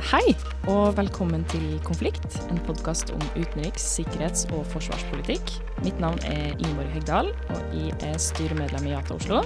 Hei, 0.00 0.32
og 0.72 0.94
velkommen 0.96 1.42
til 1.52 1.74
Konflikt, 1.84 2.38
en 2.48 2.56
podkast 2.64 3.10
om 3.12 3.20
utenriks-, 3.34 3.84
sikkerhets- 3.98 4.46
og 4.56 4.62
forsvarspolitikk. 4.72 5.50
Mitt 5.84 5.98
navn 6.00 6.16
er 6.24 6.54
Ingeborg 6.54 6.88
Hegdal, 6.94 7.28
og 7.52 7.74
jeg 7.76 7.92
er 8.08 8.16
styremedlem 8.16 8.86
i 8.88 8.94
Jata 8.94 9.18
Oslo. 9.18 9.42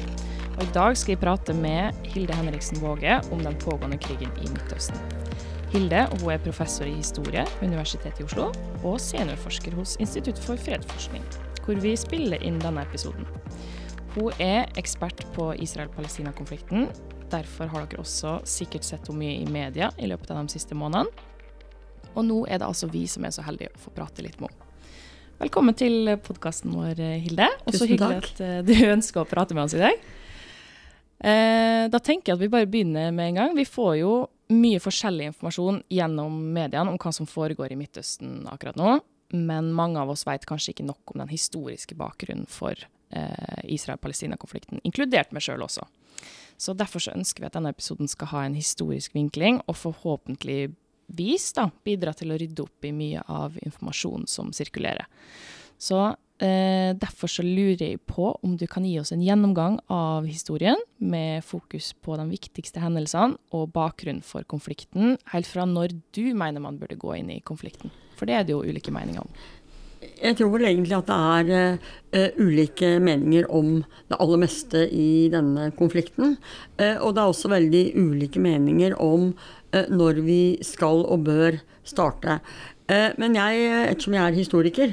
Og 0.54 0.62
I 0.62 0.68
dag 0.76 0.94
skal 1.00 1.16
jeg 1.16 1.22
prate 1.24 1.56
med 1.58 1.98
Hilde 2.06 2.36
Henriksen 2.38 2.78
Våge 2.78 3.16
om 3.34 3.42
den 3.42 3.58
pågående 3.64 3.98
krigen 3.98 4.30
i 4.44 4.52
Midtøsten. 4.52 5.02
Hilde 5.74 6.04
hun 6.12 6.30
er 6.30 6.44
professor 6.46 6.86
i 6.86 6.94
historie 7.00 7.42
ved 7.58 7.72
Universitetet 7.72 8.22
i 8.22 8.28
Oslo 8.28 8.52
og 8.84 9.00
seniorforsker 9.02 9.74
hos 9.74 9.96
Institutt 9.98 10.38
for 10.38 10.54
fredsforskning, 10.54 11.26
hvor 11.64 11.82
vi 11.82 11.96
spiller 11.98 12.46
inn 12.46 12.62
denne 12.62 12.86
episoden. 12.86 13.26
Hun 14.14 14.30
er 14.38 14.70
ekspert 14.78 15.26
på 15.34 15.50
Israel-Palestina-konflikten. 15.58 16.86
Derfor 17.32 17.70
har 17.72 17.86
dere 17.86 18.02
også 18.02 18.38
sikkert 18.48 18.84
sett 18.86 19.08
henne 19.08 19.22
mye 19.22 19.38
i 19.40 19.46
media 19.50 19.90
i 19.98 20.08
løpet 20.10 20.30
av 20.34 20.42
de 20.42 20.54
siste 20.54 20.76
månedene. 20.76 21.30
Og 22.14 22.22
nå 22.26 22.44
er 22.46 22.60
det 22.60 22.68
altså 22.68 22.88
vi 22.92 23.06
som 23.10 23.24
er 23.26 23.32
så 23.34 23.42
heldige 23.46 23.72
å 23.74 23.80
få 23.86 23.94
prate 23.94 24.22
litt 24.22 24.36
med 24.42 24.52
henne. 24.52 24.60
Velkommen 25.40 25.74
til 25.74 26.12
podkasten 26.22 26.70
vår, 26.76 27.00
Hilde. 27.24 27.48
Og 27.66 27.74
så 27.74 27.88
hyggelig 27.90 28.20
at 28.22 28.44
eh, 28.44 28.60
du 28.62 28.70
ønsker 28.94 29.24
å 29.24 29.28
prate 29.28 29.56
med 29.56 29.66
oss 29.66 29.74
i 29.74 29.82
dag. 29.82 30.04
Eh, 31.24 31.86
da 31.90 31.98
tenker 31.98 32.30
jeg 32.30 32.38
at 32.38 32.44
vi 32.44 32.52
bare 32.52 32.68
begynner 32.70 33.10
med 33.10 33.32
en 33.32 33.40
gang. 33.40 33.56
Vi 33.58 33.66
får 33.66 33.96
jo 34.02 34.12
mye 34.54 34.82
forskjellig 34.82 35.32
informasjon 35.32 35.82
gjennom 35.90 36.36
mediene 36.54 36.92
om 36.92 37.00
hva 37.00 37.12
som 37.16 37.26
foregår 37.26 37.74
i 37.74 37.80
Midtøsten 37.80 38.44
akkurat 38.52 38.78
nå. 38.78 38.94
Men 39.34 39.72
mange 39.74 39.98
av 39.98 40.12
oss 40.12 40.22
vet 40.28 40.46
kanskje 40.46 40.74
ikke 40.74 40.86
nok 40.86 41.14
om 41.14 41.24
den 41.24 41.32
historiske 41.32 41.96
bakgrunnen 41.98 42.46
for 42.46 42.78
eh, 42.78 43.60
Israel-Palestina-konflikten, 43.74 44.84
inkludert 44.86 45.34
meg 45.34 45.42
sjøl 45.42 45.64
også. 45.66 45.88
Så 46.58 46.74
Derfor 46.78 47.02
så 47.02 47.14
ønsker 47.14 47.42
vi 47.42 47.50
at 47.50 47.56
denne 47.56 47.72
episoden 47.74 48.10
skal 48.10 48.30
ha 48.32 48.44
en 48.46 48.58
historisk 48.58 49.14
vinkling, 49.16 49.60
og 49.66 49.78
forhåpentligvis 49.80 51.48
da, 51.56 51.68
bidra 51.86 52.14
til 52.16 52.32
å 52.32 52.38
rydde 52.40 52.66
opp 52.66 52.86
i 52.86 52.94
mye 52.94 53.24
av 53.30 53.58
informasjonen 53.64 54.28
som 54.30 54.52
sirkulerer. 54.54 55.08
Så 55.78 55.98
eh, 56.38 56.94
Derfor 56.96 57.30
så 57.30 57.44
lurer 57.44 57.82
jeg 57.82 58.02
på 58.06 58.30
om 58.46 58.54
du 58.58 58.66
kan 58.70 58.86
gi 58.86 58.96
oss 59.00 59.12
en 59.14 59.24
gjennomgang 59.24 59.80
av 59.92 60.28
historien, 60.28 60.78
med 60.98 61.44
fokus 61.44 61.92
på 62.00 62.16
de 62.20 62.28
viktigste 62.30 62.82
hendelsene 62.82 63.38
og 63.54 63.72
bakgrunnen 63.74 64.24
for 64.24 64.46
konflikten, 64.48 65.18
helt 65.32 65.50
fra 65.50 65.66
når 65.68 65.98
du 66.16 66.30
mener 66.32 66.62
man 66.64 66.78
burde 66.80 66.98
gå 67.00 67.18
inn 67.18 67.34
i 67.34 67.42
konflikten. 67.44 67.92
For 68.14 68.30
det 68.30 68.38
er 68.38 68.46
det 68.46 68.54
jo 68.54 68.62
ulike 68.62 68.94
meninger 68.94 69.24
om. 69.24 69.30
Jeg 70.22 70.36
tror 70.38 70.52
vel 70.54 70.66
egentlig 70.68 70.94
at 70.96 71.08
det 71.10 71.16
er 71.54 71.78
uh, 72.14 72.36
ulike 72.38 72.94
meninger 73.02 73.48
om 73.52 73.80
det 74.10 74.18
aller 74.20 74.40
meste 74.44 74.84
i 74.94 75.28
denne 75.32 75.70
konflikten. 75.78 76.36
Uh, 76.78 76.96
og 77.02 77.14
det 77.14 77.22
er 77.22 77.32
også 77.32 77.50
veldig 77.52 77.84
ulike 77.98 78.42
meninger 78.42 78.94
om 79.02 79.32
uh, 79.32 79.86
når 79.90 80.22
vi 80.26 80.42
skal 80.64 81.02
og 81.04 81.26
bør 81.26 81.60
starte. 81.84 82.40
Men 82.84 83.32
jeg, 83.32 83.60
ettersom 83.88 84.12
jeg 84.12 84.28
er 84.28 84.34
historiker, 84.36 84.90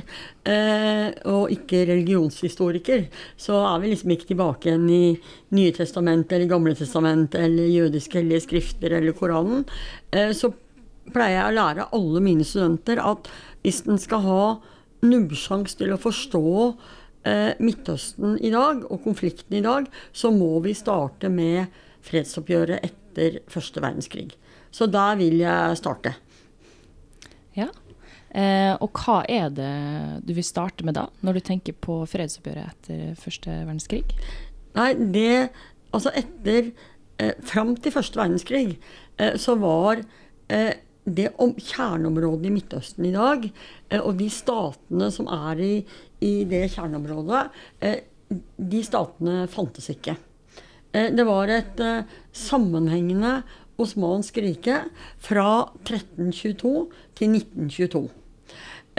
og 1.28 1.50
ikke 1.52 1.82
religionshistoriker, 1.90 3.02
så 3.36 3.58
er 3.68 3.82
vi 3.84 3.90
liksom 3.92 4.14
ikke 4.16 4.30
tilbake 4.30 4.70
igjen 4.70 4.86
i 4.88 5.10
Nye 5.58 5.74
testamentet 5.76 6.38
eller 6.38 6.54
Gamle 6.54 6.72
testamentet 6.80 7.44
eller 7.44 7.68
jødiske 7.68 8.22
hellige 8.22 8.46
skrifter 8.46 8.96
eller 8.96 9.12
Koranen. 9.18 9.66
Så 10.08 10.54
pleier 11.12 11.36
jeg 11.36 11.50
å 11.50 11.58
lære 11.58 11.90
alle 12.00 12.24
mine 12.24 12.48
studenter 12.48 13.04
at 13.04 13.28
hvis 13.66 13.84
den 13.90 14.00
skal 14.00 14.24
ha 14.24 14.46
nubbsjans 15.06 15.78
til 15.80 15.94
å 15.94 16.00
forstå 16.02 16.48
eh, 17.28 17.54
Midtøsten 17.62 18.38
i 18.42 18.52
dag 18.54 18.84
og 18.88 19.04
konflikten 19.06 19.58
i 19.58 19.64
dag, 19.66 19.88
så 20.14 20.34
må 20.34 20.54
vi 20.66 20.76
starte 20.78 21.32
med 21.32 21.72
fredsoppgjøret 22.06 22.86
etter 22.86 23.42
første 23.52 23.84
verdenskrig. 23.84 24.30
Så 24.72 24.88
der 24.88 25.18
vil 25.20 25.42
jeg 25.42 25.80
starte. 25.80 26.16
Ja. 27.58 27.68
Eh, 28.32 28.72
og 28.80 28.96
hva 28.96 29.22
er 29.28 29.50
det 29.52 29.74
du 30.24 30.32
vil 30.38 30.48
starte 30.48 30.86
med 30.88 30.96
da, 30.96 31.10
når 31.20 31.38
du 31.40 31.44
tenker 31.52 31.76
på 31.76 32.00
fredsoppgjøret 32.08 32.72
etter 32.72 33.20
første 33.20 33.52
verdenskrig? 33.66 34.06
Nei, 34.78 34.94
det 35.12 35.52
Altså 35.92 36.12
etter 36.16 36.72
eh, 37.20 37.34
Fram 37.44 37.76
til 37.76 37.92
første 37.92 38.20
verdenskrig 38.20 38.78
eh, 39.20 39.36
så 39.36 39.58
var 39.60 40.00
eh, 40.48 40.78
det 41.04 41.32
om 41.42 41.54
kjerneområdet 41.58 42.50
i 42.50 42.54
Midtøsten 42.54 43.08
i 43.10 43.14
dag, 43.16 43.48
eh, 43.90 44.02
og 44.02 44.18
de 44.20 44.30
statene 44.32 45.10
som 45.14 45.30
er 45.32 45.62
i, 45.66 45.74
i 46.22 46.34
det 46.50 46.68
kjerneområdet, 46.76 47.44
eh, 47.82 48.00
de 48.58 48.84
statene 48.86 49.48
fantes 49.52 49.90
ikke. 49.94 50.16
Eh, 50.94 51.10
det 51.14 51.26
var 51.28 51.52
et 51.52 51.82
sammenhengende 52.36 53.42
osmansk 53.82 54.38
rike 54.44 54.84
fra 55.22 55.52
1322 55.84 56.74
til 57.18 57.38
1922. 57.38 58.10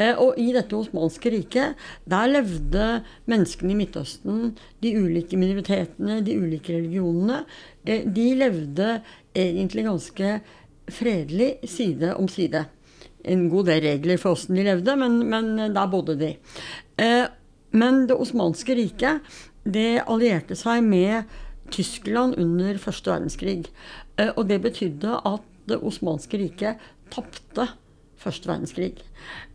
Eh, 0.00 0.16
Og 0.16 0.38
i 0.40 0.52
dette 0.54 0.76
osmanske 0.76 1.30
riket, 1.34 1.76
der 2.08 2.30
levde 2.30 3.02
menneskene 3.28 3.74
i 3.74 3.78
Midtøsten, 3.78 4.54
de 4.80 4.94
ulike 4.96 5.36
minoritetene, 5.36 6.22
de 6.24 6.38
ulike 6.40 6.78
religionene, 6.78 7.42
de 7.84 8.26
levde 8.38 9.02
egentlig 9.36 9.84
ganske 9.84 10.40
fredelig 10.92 11.54
side 11.70 12.14
om 12.16 12.28
side. 12.30 12.64
En 13.24 13.48
god 13.52 13.68
del 13.70 13.82
regler 13.84 14.18
for 14.18 14.34
åssen 14.36 14.56
de 14.58 14.64
levde, 14.66 14.96
men, 14.98 15.20
men 15.30 15.54
der 15.74 15.86
bodde 15.90 16.18
de. 16.20 16.36
Eh, 16.98 17.26
Men 17.72 18.02
det 18.06 18.18
osmanske 18.20 18.74
riket, 18.76 19.22
det 19.64 20.02
allierte 20.04 20.52
seg 20.58 20.82
med 20.84 21.24
Tyskland 21.72 22.36
under 22.36 22.76
første 22.76 23.08
verdenskrig. 23.08 23.70
Eh, 24.18 24.28
Og 24.36 24.44
det 24.50 24.60
betydde 24.60 25.14
at 25.24 25.46
det 25.70 25.78
osmanske 25.80 26.36
riket 26.36 26.82
tapte 27.10 27.70
første 28.20 28.50
verdenskrig. 28.50 28.98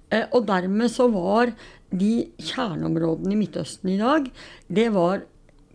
Eh, 0.10 0.26
Og 0.32 0.48
dermed 0.48 0.90
så 0.90 1.12
var 1.14 1.54
de 1.92 2.28
kjerneområdene 2.42 3.36
i 3.36 3.42
Midtøsten 3.44 3.94
i 3.94 4.00
dag, 4.02 4.32
det 4.68 4.90
var 4.94 5.22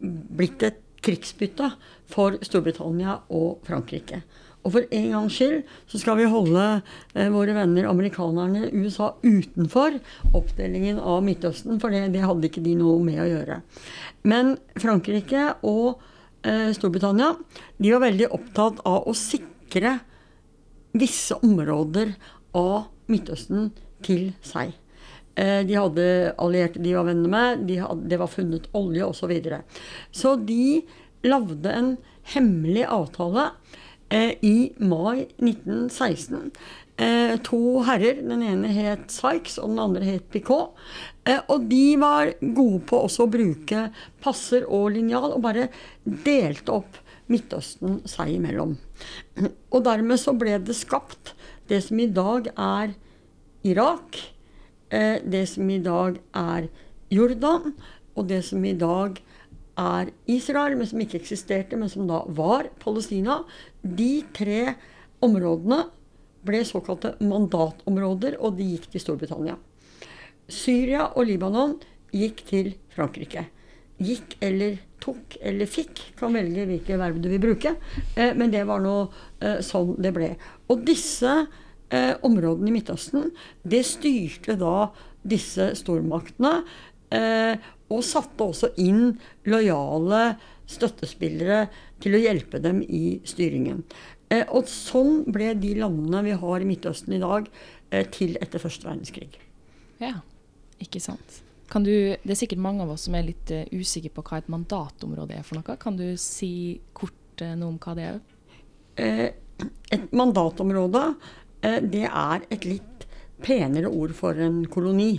blitt 0.02 0.62
et 0.66 0.80
krigsbytte 1.02 1.70
for 2.10 2.36
Storbritannia 2.42 3.20
og 3.30 3.62
Frankrike. 3.66 4.22
Og 4.62 4.74
for 4.76 4.86
en 4.94 5.08
gangs 5.10 5.36
skyld 5.36 5.62
så 5.90 5.98
skal 5.98 6.18
vi 6.20 6.28
holde 6.30 6.66
eh, 7.14 7.30
våre 7.34 7.54
venner 7.56 7.88
amerikanerne 7.90 8.68
USA 8.70 9.12
utenfor 9.24 9.98
oppdelingen 10.38 11.00
av 11.02 11.22
Midtøsten, 11.26 11.80
for 11.82 11.94
det, 11.94 12.08
det 12.14 12.22
hadde 12.22 12.48
ikke 12.48 12.62
de 12.64 12.76
noe 12.78 13.00
med 13.02 13.18
å 13.24 13.28
gjøre. 13.28 13.58
Men 14.28 14.54
Frankrike 14.78 15.48
og 15.66 16.02
eh, 16.46 16.70
Storbritannia 16.76 17.32
de 17.78 17.90
var 17.94 18.04
veldig 18.06 18.30
opptatt 18.38 18.84
av 18.86 19.10
å 19.10 19.16
sikre 19.18 19.98
visse 20.92 21.38
områder 21.42 22.14
av 22.58 22.86
Midtøsten 23.10 23.72
til 24.04 24.30
seg. 24.46 24.76
Eh, 25.34 25.62
De 25.66 25.74
hadde 25.78 26.06
allierte 26.38 26.82
de 26.82 26.94
var 26.94 27.08
venner 27.08 27.32
med, 27.32 27.66
de 27.66 27.80
det 28.06 28.20
var 28.20 28.30
funnet 28.30 28.68
olje 28.78 29.04
osv. 29.08 29.22
Så, 29.24 29.30
videre. 29.32 29.62
så 30.12 30.36
de 30.36 30.82
lagde 31.26 31.70
en 31.72 31.94
hemmelig 32.34 32.84
avtale 32.90 33.50
i 34.12 34.72
mai 34.76 35.24
1916. 35.40 36.50
Eh, 37.00 37.38
to 37.40 37.80
herrer, 37.86 38.20
den 38.20 38.42
ene 38.44 38.68
het 38.76 39.10
Sykes 39.10 39.56
og 39.58 39.70
den 39.72 39.80
andre 39.80 40.04
het 40.04 40.26
Picot. 40.30 40.76
Eh, 41.24 41.40
og 41.48 41.64
de 41.70 41.96
var 41.98 42.34
gode 42.42 42.82
på 42.90 43.00
også 43.06 43.24
å 43.24 43.32
bruke 43.32 43.86
passer 44.22 44.66
og 44.68 44.92
linjal, 44.96 45.32
og 45.32 45.42
bare 45.44 45.70
delte 46.04 46.76
opp 46.82 47.00
Midtøsten 47.32 48.02
seg 48.10 48.34
imellom. 48.34 48.74
Og 49.72 49.84
dermed 49.86 50.20
så 50.20 50.34
ble 50.36 50.58
det 50.60 50.76
skapt 50.76 51.32
det 51.70 51.80
som 51.86 52.00
i 52.02 52.10
dag 52.12 52.50
er 52.52 52.92
Irak, 53.64 54.18
eh, 54.90 55.22
det 55.24 55.46
som 55.48 55.70
i 55.70 55.78
dag 55.80 56.18
er 56.36 56.68
Jordan, 57.08 57.72
og 58.14 58.28
det 58.28 58.42
som 58.44 58.64
i 58.64 58.74
dag 58.76 59.22
er 59.78 60.10
Israel, 60.28 60.76
men 60.76 60.86
som 60.86 61.00
ikke 61.00 61.22
eksisterte, 61.22 61.78
men 61.78 61.88
som 61.88 62.04
da 62.10 62.20
var 62.28 62.68
Palestina. 62.82 63.40
De 63.82 64.22
tre 64.34 64.74
områdene 65.22 65.82
ble 66.46 66.62
såkalte 66.66 67.16
mandatområder, 67.22 68.38
og 68.42 68.56
de 68.58 68.66
gikk 68.74 68.88
til 68.92 69.02
Storbritannia. 69.04 69.58
Syria 70.50 71.08
og 71.16 71.26
Libanon 71.28 71.76
gikk 72.14 72.42
til 72.48 72.72
Frankrike. 72.92 73.46
Gikk 74.02 74.36
eller 74.42 74.80
tok 75.02 75.36
eller 75.42 75.70
fikk, 75.70 76.00
kan 76.18 76.34
velge 76.36 76.66
hvilke 76.68 76.98
verb 77.00 77.18
du 77.22 77.28
vil 77.32 77.42
bruke. 77.42 77.74
Eh, 78.16 78.32
men 78.38 78.52
det 78.52 78.64
var 78.68 78.82
nå 78.82 78.96
eh, 79.42 79.60
sånn 79.64 79.96
det 80.02 80.14
ble. 80.14 80.32
Og 80.70 80.84
disse 80.86 81.32
eh, 81.32 82.14
områdene 82.26 82.70
i 82.70 82.76
Midtøsten, 82.76 83.30
det 83.62 83.84
styrte 83.88 84.58
da 84.60 84.90
disse 85.22 85.72
stormaktene. 85.78 86.62
Og 87.92 88.00
satte 88.08 88.40
også 88.40 88.70
inn 88.80 89.18
lojale 89.44 90.22
støttespillere 90.72 91.66
til 92.02 92.16
å 92.16 92.22
hjelpe 92.22 92.60
dem 92.62 92.82
i 92.82 93.20
styringen. 93.28 93.84
Eh, 94.32 94.44
og 94.48 94.68
sånn 94.70 95.22
ble 95.32 95.52
de 95.60 95.76
landene 95.80 96.24
vi 96.26 96.36
har 96.42 96.64
i 96.64 96.68
Midtøsten 96.68 97.16
i 97.16 97.22
dag, 97.22 97.48
eh, 97.90 98.06
til 98.10 98.36
etter 98.40 98.62
første 98.62 98.88
verdenskrig. 98.88 99.30
Ja, 100.02 100.18
ikke 100.82 101.02
sant. 101.02 101.42
Kan 101.72 101.86
du, 101.86 101.92
det 101.92 102.34
er 102.34 102.36
sikkert 102.36 102.60
mange 102.60 102.84
av 102.84 102.92
oss 102.92 103.06
som 103.06 103.14
er 103.16 103.24
litt 103.24 103.48
uh, 103.54 103.64
usikre 103.72 104.10
på 104.12 104.24
hva 104.26 104.42
et 104.42 104.50
mandatområde 104.52 105.38
er 105.38 105.46
for 105.46 105.56
noe. 105.56 105.76
Kan 105.80 105.96
du 105.96 106.04
si 106.20 106.82
kort 106.92 107.40
noe 107.40 107.70
om 107.70 107.78
hva 107.80 107.94
det 107.96 108.08
er? 108.10 108.18
Eh, 109.00 109.28
et 109.94 110.12
mandatområde, 110.12 111.14
eh, 111.64 111.78
det 111.80 112.04
er 112.08 112.44
et 112.52 112.66
litt 112.68 113.06
penere 113.42 113.88
ord 113.88 114.12
for 114.16 114.36
en 114.36 114.62
koloni. 114.70 115.14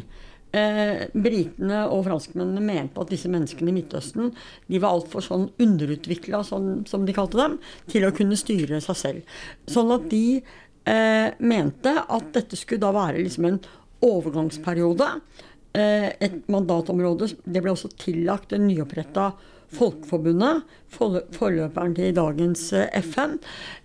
Eh, 0.54 1.08
Britene 1.18 1.80
og 1.90 2.04
franskmennene 2.06 2.62
mente 2.62 3.02
at 3.02 3.10
disse 3.10 3.30
menneskene 3.32 3.72
i 3.72 3.78
Midtøsten 3.80 4.34
de 4.70 4.82
var 4.82 4.94
altfor 4.94 5.26
sånn 5.26 5.48
underutvikla, 5.64 6.44
sånn, 6.46 6.84
som 6.90 7.08
de 7.08 7.16
kalte 7.16 7.40
dem, 7.40 7.56
til 7.90 8.06
å 8.06 8.14
kunne 8.14 8.38
styre 8.38 8.82
seg 8.86 9.00
selv. 9.00 9.40
Sånn 9.66 9.94
at 9.96 10.06
de 10.12 10.26
eh, 10.38 11.30
mente 11.42 11.96
at 12.04 12.30
dette 12.36 12.60
skulle 12.60 12.84
da 12.86 12.94
være 12.94 13.24
liksom 13.24 13.50
en 13.50 13.64
overgangsperiode. 14.04 15.10
Eh, 15.74 16.12
et 16.22 16.38
mandatområde. 16.54 17.32
Det 17.44 17.64
ble 17.64 17.74
også 17.74 17.90
tillagt 17.98 18.54
det 18.54 18.62
nyoppretta 18.62 19.32
Folkeforbundet, 19.74 20.68
forløperen 20.94 21.96
til 21.98 22.14
dagens 22.16 22.68
eh, 22.78 23.00
FN. 23.02 23.40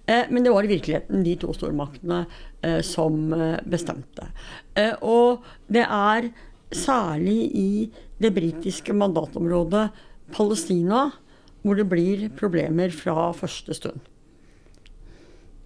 Eh, 0.05 0.27
men 0.29 0.45
det 0.45 0.53
var 0.53 0.67
i 0.67 0.73
virkeligheten 0.73 1.25
de 1.25 1.37
to 1.41 1.55
stormaktene 1.57 2.25
eh, 2.61 2.81
som 2.85 3.33
bestemte. 3.69 4.29
Og 5.07 5.47
det 5.73 5.85
er 5.85 6.29
særlig 6.75 7.39
i 7.57 7.71
det 8.21 8.33
britiske 8.37 8.93
mandatområdet 8.93 9.89
Palestina, 10.35 11.09
hvor 11.63 11.79
det 11.79 11.89
blir 11.91 12.29
problemer 12.39 12.93
fra 12.95 13.31
første 13.37 13.75
stund. 13.77 14.01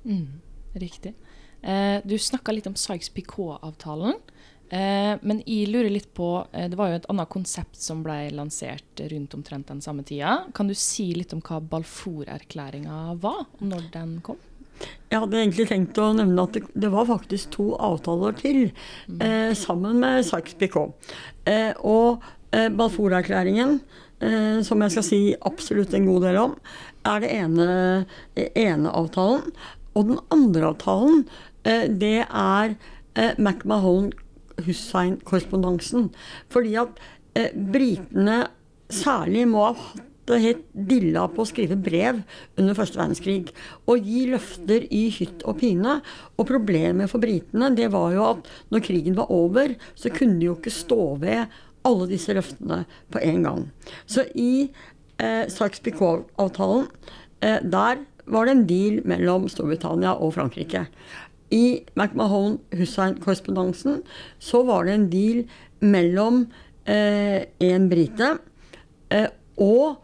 Mm, 0.05 0.41
riktig. 0.75 1.15
Eh, 1.63 1.99
du 2.05 2.17
snakka 2.19 2.55
litt 2.55 2.67
om 2.67 2.75
Sykes-Picot-avtalen. 2.79 4.19
Eh, 4.73 5.19
men 5.21 5.43
jeg 5.45 5.69
lurer 5.69 5.93
litt 5.93 6.09
på 6.17 6.47
eh, 6.57 6.65
Det 6.73 6.79
var 6.81 6.89
jo 6.89 6.97
et 6.97 7.09
annet 7.13 7.29
konsept 7.29 7.77
som 7.77 8.01
ble 8.01 8.31
lansert 8.33 9.03
rundt 9.13 9.35
omtrent 9.37 9.69
den 9.69 9.83
samme 9.85 10.05
tida. 10.09 10.47
Kan 10.57 10.71
du 10.71 10.75
si 10.79 11.11
litt 11.17 11.35
om 11.37 11.43
hva 11.45 11.61
Balfour-erklæringa 11.75 13.03
var, 13.21 13.45
og 13.59 13.67
når 13.69 13.91
den 13.93 14.17
kom? 14.25 14.41
Jeg 15.13 15.21
hadde 15.21 15.41
egentlig 15.43 15.67
tenkt 15.69 15.99
å 16.01 16.15
nevne 16.17 16.45
at 16.47 16.55
det, 16.57 16.63
det 16.73 16.91
var 16.93 17.11
faktisk 17.11 17.51
to 17.57 17.67
avtaler 17.77 18.33
til 18.39 18.61
eh, 19.21 19.53
sammen 19.59 20.01
med 20.01 20.25
Sykes-Picot. 20.25 20.91
Eh, 21.49 21.73
og 21.85 22.23
eh, 22.57 22.69
Balfour-erklæringen, 22.73 23.71
eh, 24.25 24.59
som 24.65 24.83
jeg 24.83 24.91
skal 24.97 25.07
si 25.07 25.37
absolutt 25.37 25.95
en 25.99 26.09
god 26.09 26.21
del 26.27 26.37
om, 26.41 26.53
er 27.09 27.19
det 27.23 27.31
ene, 27.35 27.67
ene 28.57 28.89
avtalen. 28.89 29.43
Og 29.93 30.09
den 30.09 30.19
andre 30.33 30.67
avtalen, 30.73 31.29
eh, 31.69 31.85
det 31.89 32.25
er 32.25 32.75
eh, 33.15 33.35
McMahon-Hussein-korrespondansen. 33.37 36.11
Fordi 36.53 36.75
at 36.81 36.89
eh, 37.37 37.51
britene 37.53 38.47
særlig 38.93 39.49
må 39.53 39.61
ha 39.69 39.75
hatt 39.77 40.12
det 40.29 40.41
helt 40.43 40.65
dilla 40.73 41.27
på 41.31 41.43
å 41.43 41.49
skrive 41.49 41.77
brev 41.81 42.21
under 42.61 42.77
første 42.79 42.99
verdenskrig. 43.01 43.51
Og 43.91 44.07
gi 44.07 44.21
løfter 44.31 44.87
i 44.95 45.09
hytt 45.15 45.43
og 45.49 45.59
pine. 45.63 45.93
Og 46.37 46.49
problemet 46.49 47.11
for 47.11 47.23
britene 47.23 47.73
det 47.77 47.89
var 47.95 48.09
jo 48.15 48.23
at 48.29 48.41
når 48.75 48.87
krigen 48.87 49.19
var 49.19 49.33
over, 49.35 49.69
så 49.99 50.13
kunne 50.15 50.39
de 50.41 50.47
jo 50.51 50.57
ikke 50.59 50.75
stå 50.75 51.03
ved 51.23 51.41
alle 51.89 52.07
disse 52.11 52.35
løftene 52.37 52.79
på 53.13 53.19
en 53.27 53.41
gang. 53.47 53.63
Så 54.07 54.21
i 54.39 54.69
eh, 55.19 55.45
Sykes-Picot-avtalen, 55.51 56.87
eh, 57.43 57.61
der 57.63 57.97
var 58.31 58.47
det 58.47 58.53
en 58.55 58.69
deal 58.69 59.01
mellom 59.09 59.49
Storbritannia 59.51 60.13
og 60.15 60.35
Frankrike. 60.37 60.87
I 61.53 61.83
McMahon-Hussein-korrespondansen 61.99 64.03
så 64.41 64.63
var 64.69 64.85
det 64.87 64.95
en 64.95 65.11
deal 65.13 65.43
mellom 65.83 66.47
eh, 66.87 67.43
en 67.67 67.89
brite 67.91 68.39
eh, 69.13 69.29
og 69.61 69.97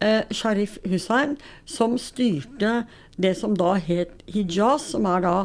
eh, 0.00 0.22
Sharif 0.30 0.78
Hussein, 0.84 1.36
som 1.64 1.96
styrte 1.98 2.84
det 3.16 3.34
som 3.38 3.54
da 3.56 3.74
het 3.80 4.22
Hijaz, 4.28 4.90
som 4.92 5.06
er 5.08 5.24
da 5.24 5.36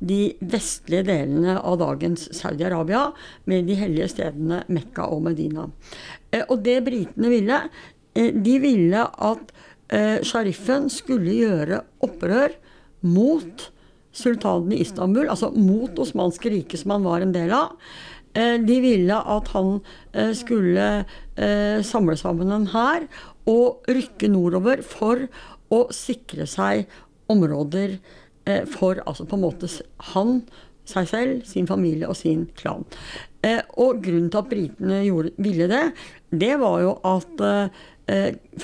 de 0.00 0.32
vestlige 0.40 1.04
delene 1.10 1.58
av 1.58 1.78
dagens 1.82 2.28
Saudi-Arabia, 2.36 3.10
med 3.44 3.68
de 3.68 3.76
hellige 3.78 4.10
stedene 4.14 4.62
Mekka 4.72 5.06
og 5.12 5.24
Medina. 5.28 5.68
Eh, 6.32 6.44
og 6.48 6.62
det 6.64 6.80
britene 6.86 7.32
ville, 7.32 7.60
eh, 8.14 8.32
de 8.32 8.56
ville 8.62 9.04
at 9.04 9.52
eh, 9.90 10.22
shariffen 10.22 10.88
skulle 10.90 11.36
gjøre 11.36 11.82
opprør 12.06 12.56
mot 13.02 13.70
sultanen 14.12 14.72
i 14.74 14.80
Istanbul, 14.82 15.28
altså 15.30 15.50
mot 15.54 15.98
Osmanske 15.98 16.50
riket, 16.50 16.80
som 16.82 16.96
han 16.96 17.06
var 17.06 17.22
en 17.22 17.34
del 17.34 17.52
av. 17.54 17.76
Eh, 18.34 18.56
de 18.62 18.78
ville 18.82 19.16
at 19.34 19.50
han 19.56 19.78
eh, 20.14 20.30
skulle 20.38 20.86
eh, 21.34 21.82
samle 21.86 22.16
sammen 22.18 22.52
en 22.54 22.68
hær 22.70 23.06
og 23.50 23.90
rykke 23.90 24.30
nordover 24.30 24.84
for 24.86 25.26
å 25.74 25.84
sikre 25.94 26.46
seg 26.50 26.90
områder 27.30 27.98
for 28.72 28.98
altså 29.06 29.26
på 29.28 29.36
en 29.36 29.42
måte 29.44 29.68
han, 30.10 30.40
seg 30.88 31.06
selv, 31.06 31.42
sin 31.46 31.68
familie 31.68 32.08
og 32.08 32.16
sin 32.18 32.46
klan. 32.58 32.86
Og 33.78 34.00
grunnen 34.02 34.30
til 34.32 34.40
at 34.40 34.48
britene 34.50 35.02
gjorde, 35.04 35.30
ville 35.38 35.68
det, 35.70 35.82
det 36.34 36.56
var 36.58 36.80
jo 36.82 36.94
at 37.06 37.44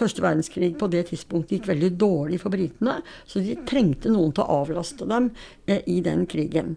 første 0.00 0.24
verdenskrig 0.24 0.72
på 0.80 0.88
det 0.90 1.04
tidspunktet 1.12 1.58
gikk 1.58 1.68
veldig 1.70 1.92
dårlig 2.00 2.40
for 2.42 2.56
britene, 2.56 2.96
så 3.28 3.44
de 3.44 3.54
trengte 3.68 4.10
noen 4.10 4.34
til 4.34 4.42
å 4.42 4.58
avlaste 4.64 5.06
dem 5.12 5.30
i 5.70 6.00
den 6.02 6.26
krigen. 6.30 6.74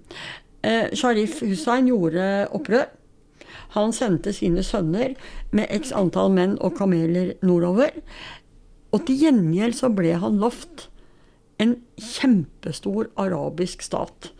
Sharif 0.61 1.37
Hussein 1.45 1.87
gjorde 1.87 2.23
opprør. 2.55 2.89
Han 3.77 3.93
sendte 3.95 4.33
sine 4.35 4.63
sønner 4.65 5.13
med 5.55 5.71
x 5.71 5.93
antall 5.95 6.33
menn 6.35 6.57
og 6.59 6.75
kameler 6.79 7.35
nordover. 7.45 7.93
Og 8.91 9.05
til 9.07 9.21
gjengjeld 9.23 9.77
så 9.77 9.91
ble 9.93 10.15
han 10.19 10.41
lovt 10.41 10.87
en 11.61 11.77
kjempestor 12.01 13.11
arabisk 13.19 13.85
stat. 13.85 14.31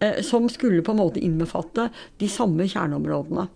Eh, 0.00 0.22
som 0.22 0.48
skulle 0.48 0.82
på 0.82 0.94
en 0.94 1.00
måte 1.02 1.20
innbefatte 1.20 1.90
de 2.18 2.28
samme 2.28 2.64
kjerneområdene. 2.64 3.50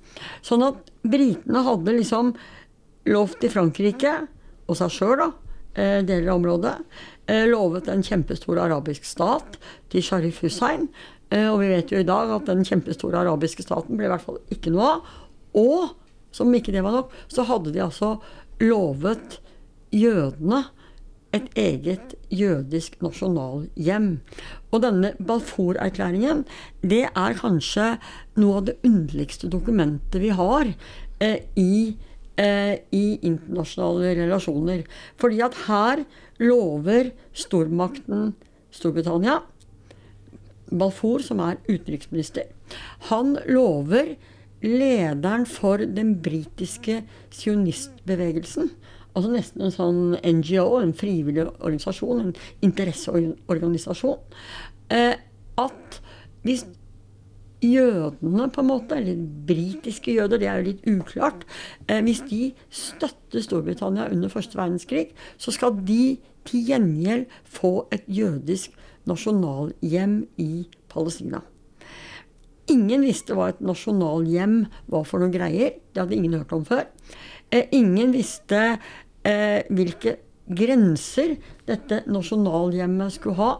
Sånn 0.44 0.64
at 0.66 0.90
britene 1.00 1.62
hadde 1.64 1.94
liksom 1.96 2.34
lovt 3.08 3.38
til 3.40 3.52
Frankrike, 3.52 4.12
og 4.68 4.76
seg 4.76 4.92
sjøl, 4.92 5.16
da, 5.22 5.30
eh, 5.74 6.02
deler 6.04 6.28
av 6.28 6.42
området, 6.42 6.74
eh, 6.76 7.13
lovet 7.48 7.88
en 7.88 8.02
kjempestor 8.04 8.58
arabisk 8.60 9.06
stat 9.08 9.58
til 9.92 10.04
Sharif 10.04 10.42
Hussein. 10.44 10.88
Eh, 11.32 11.48
og 11.50 11.60
vi 11.62 11.72
vet 11.72 11.92
jo 11.92 12.00
i 12.00 12.06
dag 12.06 12.32
at 12.36 12.48
den 12.50 12.64
kjempestore 12.66 13.22
arabiske 13.24 13.64
staten 13.64 13.98
ble 13.98 14.08
i 14.08 14.12
hvert 14.12 14.24
fall 14.24 14.40
ikke 14.54 14.72
noe 14.74 14.94
av. 14.94 15.12
Og 15.58 15.92
som 16.34 16.54
ikke 16.54 16.74
det 16.74 16.82
var 16.84 16.96
nok, 16.96 17.12
så 17.30 17.46
hadde 17.46 17.74
de 17.74 17.82
altså 17.84 18.16
lovet 18.62 19.38
jødene 19.94 20.64
et 21.34 21.46
eget 21.58 22.14
jødisk 22.30 23.00
nasjonalhjem. 23.02 24.08
Og 24.70 24.82
denne 24.82 25.14
Balfour-erklæringen, 25.18 26.44
det 26.82 27.04
er 27.10 27.38
kanskje 27.38 27.96
noe 28.38 28.60
av 28.60 28.68
det 28.68 28.76
underligste 28.86 29.50
dokumentet 29.50 30.20
vi 30.22 30.30
har 30.34 30.70
eh, 31.22 31.40
i, 31.58 31.94
eh, 32.40 32.80
i 32.92 33.04
internasjonale 33.22 34.14
relasjoner. 34.22 34.84
Fordi 35.20 35.40
at 35.44 35.58
her 35.66 36.04
lover 36.42 37.12
stormakten 37.32 38.34
Storbritannia 38.74 39.40
Balfour, 40.74 41.22
som 41.22 41.42
er 41.44 41.60
utenriksminister, 41.68 42.48
han 43.10 43.36
lover 43.46 44.14
lederen 44.64 45.44
for 45.46 45.82
den 45.84 46.16
britiske 46.24 47.02
sionistbevegelsen, 47.34 48.70
altså 49.14 49.30
nesten 49.30 49.66
en 49.66 49.74
sånn 49.74 50.00
NGO, 50.40 50.80
en 50.80 50.94
frivillig 50.96 51.44
organisasjon, 51.44 52.22
en 52.22 52.64
interesseorganisasjon, 52.64 54.18
eh, 54.96 55.20
at 55.60 56.00
hvis 56.44 56.64
jødene, 57.64 58.48
på 58.52 58.62
en 58.62 58.68
måte, 58.68 58.98
eller 58.98 59.18
britiske 59.48 60.14
jøder, 60.16 60.40
det 60.40 60.48
er 60.50 60.60
jo 60.60 60.68
litt 60.68 60.86
uklart 60.90 61.44
eh, 61.88 62.00
Hvis 62.04 62.22
de 62.30 62.52
støtter 62.70 63.44
Storbritannia 63.44 64.08
under 64.12 64.32
første 64.32 64.58
verdenskrig, 64.58 65.08
så 65.38 65.54
skal 65.54 65.76
de 65.86 66.16
til 66.44 66.68
gjengjeld 66.68 67.26
få 67.44 67.86
et 67.94 68.04
jødisk 68.08 68.74
nasjonalhjem 69.08 70.22
i 70.40 70.66
Palestina. 70.92 71.40
Ingen 72.72 73.04
visste 73.04 73.36
hva 73.36 73.50
et 73.52 73.60
nasjonalhjem 73.64 74.62
var 74.92 75.04
for 75.08 75.20
noen 75.20 75.34
greier. 75.34 75.74
Det 75.92 76.00
hadde 76.00 76.16
ingen 76.16 76.38
hørt 76.38 76.52
om 76.56 76.64
før. 76.64 76.86
Eh, 77.52 77.68
ingen 77.76 78.14
visste 78.14 78.62
eh, 79.24 79.60
hvilke 79.68 80.16
grenser 80.44 81.36
dette 81.68 82.02
nasjonalhjemmet 82.08 83.16
skulle 83.16 83.36
ha. 83.40 83.52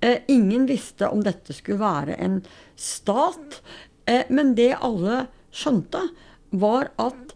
Eh, 0.00 0.22
ingen 0.32 0.66
visste 0.66 1.08
om 1.12 1.22
dette 1.24 1.54
skulle 1.56 1.82
være 1.82 2.16
en 2.24 2.40
stat. 2.76 3.60
Eh, 4.08 4.24
men 4.32 4.54
det 4.58 4.72
alle 4.80 5.26
skjønte, 5.52 6.06
var 6.50 6.90
at 6.98 7.34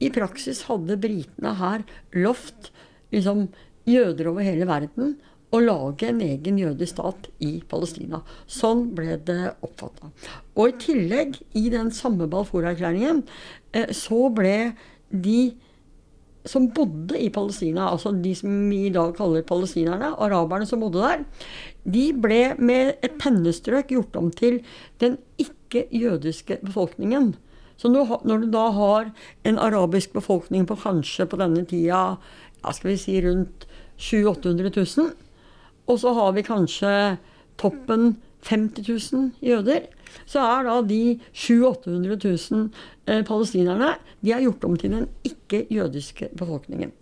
i 0.00 0.08
praksis 0.12 0.62
hadde 0.68 0.96
britene 1.00 1.54
her 1.58 1.82
lovt 2.16 2.70
liksom, 3.12 3.46
jøder 3.88 4.30
over 4.30 4.46
hele 4.46 4.68
verden 4.68 5.16
å 5.54 5.60
lage 5.62 6.08
en 6.10 6.22
egen 6.24 6.58
jødisk 6.60 6.96
stat 6.96 7.28
i 7.44 7.58
Palestina. 7.68 8.22
Sånn 8.50 8.88
ble 8.96 9.18
det 9.28 9.52
oppfatta. 9.64 10.10
Og 10.56 10.72
i 10.72 10.78
tillegg, 10.82 11.38
i 11.58 11.68
den 11.72 11.92
samme 11.94 12.28
Balfour-erklæringen, 12.30 13.22
eh, 13.72 13.92
så 13.94 14.28
ble 14.34 14.74
de 15.10 15.54
som 16.46 16.68
bodde 16.74 17.18
i 17.18 17.30
Palestina, 17.32 17.90
altså 17.90 18.12
de 18.12 18.34
som 18.38 18.52
vi 18.70 18.86
i 18.86 18.92
dag 18.94 19.14
kaller 19.16 19.44
palestinerne, 19.46 20.12
araberne 20.22 20.66
som 20.68 20.82
bodde 20.82 21.02
der, 21.02 21.24
de 21.86 22.06
ble 22.22 22.40
med 22.58 22.96
et 23.06 23.16
pennestrøk 23.20 23.90
gjort 23.94 24.16
om 24.18 24.30
til 24.34 24.60
den 25.02 25.18
ikke-jødiske 25.42 26.60
befolkningen. 26.64 27.34
Så 27.76 27.90
når 27.92 28.40
du 28.40 28.48
da 28.50 28.68
har 28.72 29.10
en 29.44 29.58
arabisk 29.60 30.14
befolkning 30.16 30.64
på 30.66 30.78
kanskje 30.80 31.26
på 31.28 31.38
denne 31.40 31.66
tida 31.68 32.16
ja, 32.16 32.72
skal 32.72 32.94
vi 32.94 33.00
si 33.00 33.18
rundt 33.22 33.66
700 33.96 34.70
000-800 34.70 35.00
000, 35.00 35.12
og 35.86 36.00
så 36.00 36.12
har 36.16 36.32
vi 36.36 36.46
kanskje 36.46 36.92
toppen 37.60 38.16
50 38.46 39.12
000 39.12 39.30
jøder, 39.44 39.86
så 40.28 40.42
er 40.44 40.66
da 40.68 40.78
de 40.86 41.00
700 41.32 42.16
000-800 42.16 42.50
000 42.52 42.68
eh, 43.06 43.22
palestinerne 43.26 43.94
de 44.24 44.34
er 44.34 44.44
gjort 44.46 44.66
om 44.68 44.76
til 44.80 44.94
den 44.96 45.06
ikke-jødiske 45.26 46.32
befolkningen. 46.38 46.92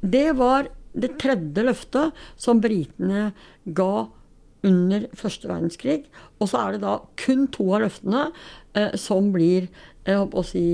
Det 0.00 0.28
var 0.38 0.70
det 0.92 1.14
tredje 1.20 1.64
løftet 1.64 2.24
som 2.40 2.60
britene 2.60 3.30
ga 3.64 4.08
under 4.66 5.06
første 5.18 5.48
verdenskrig. 5.50 6.04
Og 6.38 6.50
så 6.50 6.60
er 6.60 6.74
det 6.74 6.84
da 6.84 6.98
kun 7.18 7.48
to 7.54 7.66
av 7.74 7.86
løftene 7.86 8.28
eh, 8.78 8.94
som 9.00 9.32
blir 9.34 9.68
jeg 10.06 10.18
å 10.18 10.42
si, 10.46 10.64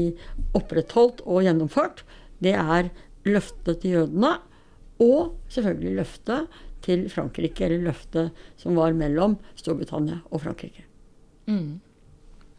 opprettholdt 0.57 1.23
og 1.27 1.45
gjennomført. 1.45 2.05
Det 2.41 2.55
er 2.57 2.91
løftet 3.29 3.83
til 3.83 3.99
jødene 3.99 4.39
og 5.05 5.37
selvfølgelig 5.53 5.99
løftet 6.01 6.61
til 6.85 7.07
Frankrike, 7.13 7.67
eller 7.67 7.91
løftet 7.91 8.45
som 8.61 8.79
var 8.79 8.97
mellom 8.97 9.37
Storbritannia 9.59 10.23
og 10.31 10.43
Frankrike. 10.47 10.88
Mm. 11.49 11.79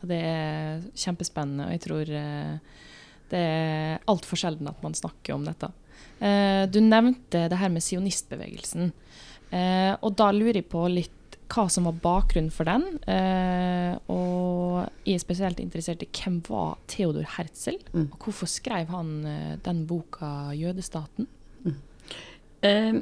Det 0.09 0.19
er 0.23 0.81
kjempespennende, 0.95 1.67
og 1.67 1.75
jeg 1.75 1.83
tror 1.83 2.11
eh, 2.21 2.81
det 3.29 3.43
er 3.43 4.09
altfor 4.09 4.39
sjelden 4.39 4.69
at 4.71 4.81
man 4.83 4.97
snakker 4.97 5.35
om 5.35 5.45
dette. 5.47 5.71
Eh, 6.23 6.63
du 6.71 6.79
nevnte 6.83 7.47
det 7.51 7.59
her 7.59 7.71
med 7.73 7.83
sionistbevegelsen. 7.85 8.91
Eh, 9.51 9.93
og 9.99 10.13
da 10.19 10.29
lurer 10.35 10.61
jeg 10.61 10.69
på 10.71 10.85
litt 10.91 11.15
hva 11.49 11.65
som 11.73 11.87
var 11.89 11.97
bakgrunnen 11.97 12.53
for 12.53 12.69
den. 12.69 12.83
Og 14.13 14.83
jeg 15.01 15.15
er 15.15 15.23
spesielt 15.23 15.61
interessert 15.63 16.03
i 16.05 16.09
hvem 16.13 16.35
var 16.45 16.75
Theodor 16.85 17.25
Herzl, 17.25 17.79
mm. 17.89 18.03
og 18.05 18.17
hvorfor 18.21 18.51
skrev 18.53 18.91
han 18.93 19.15
den 19.65 19.79
boka 19.89 20.53
'Jødestaten'? 20.53 21.25
Mm. 21.65 21.79
Eh, 22.61 23.01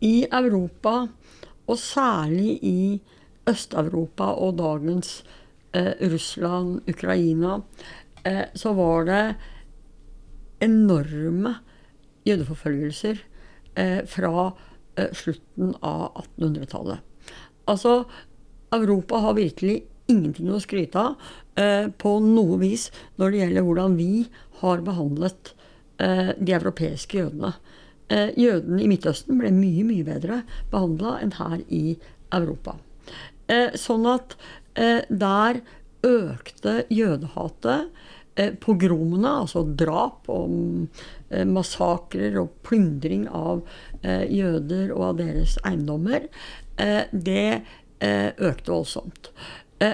I 0.00 0.26
Europa, 0.32 1.06
og 1.66 1.78
særlig 1.78 2.58
i 2.64 3.00
Øst-Europa 3.48 4.32
og 4.36 4.58
dagens 4.58 5.22
eh, 5.72 5.94
Russland, 6.12 6.80
Ukraina, 6.88 7.60
eh, 8.24 8.44
så 8.54 8.72
var 8.76 9.04
det 9.08 9.24
enorme 10.60 11.54
jødeforfølgelser 12.28 13.22
eh, 13.76 14.02
fra 14.08 14.50
eh, 14.96 15.12
slutten 15.16 15.74
av 15.80 16.26
1800-tallet. 16.38 17.00
Altså, 17.70 18.04
Europa 18.74 19.22
har 19.24 19.38
virkelig 19.38 19.82
ingenting 20.10 20.50
å 20.50 20.60
skryte 20.62 21.00
av 21.00 21.32
eh, 21.60 21.88
på 21.88 22.18
noe 22.24 22.58
vis 22.60 22.88
når 23.20 23.30
det 23.30 23.42
gjelder 23.44 23.66
hvordan 23.66 23.96
vi 23.98 24.12
har 24.60 24.84
behandlet 24.86 25.54
eh, 26.02 26.32
de 26.36 26.56
europeiske 26.58 27.18
jødene. 27.22 27.54
jødene 28.10 28.82
i 28.82 28.88
Midtøsten 28.90 29.38
ble 29.38 29.52
mye, 29.54 29.84
mye 29.86 30.02
bedre 30.02 30.40
behandla 30.72 31.20
enn 31.22 31.36
her 31.38 31.60
i 31.70 31.94
Europa. 32.34 32.74
Sånn 33.78 34.04
at 34.06 34.36
Eh, 34.74 35.02
der 35.08 35.60
økte 36.06 36.84
jødehatet. 36.88 37.90
Eh, 38.38 38.52
pogromene, 38.62 39.32
altså 39.42 39.64
drap 39.64 40.28
og 40.30 40.52
eh, 41.28 41.44
massakrer 41.44 42.38
og 42.40 42.54
plyndring 42.66 43.26
av 43.28 43.64
jøder 44.00 44.94
og 44.94 45.02
av 45.10 45.16
deres 45.18 45.58
eiendommer, 45.68 46.22
det 47.12 47.60
økte 48.00 48.72
voldsomt. 48.72 49.28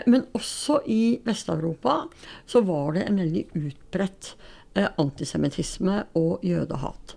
Men 0.07 0.29
også 0.39 0.77
i 0.87 1.17
Vest-Europa 1.27 1.97
så 2.47 2.63
var 2.69 2.95
det 2.95 3.03
en 3.09 3.19
veldig 3.19 3.43
utbredt 3.59 4.29
antisemittisme 5.03 6.05
og 6.15 6.47
jødehat. 6.47 7.17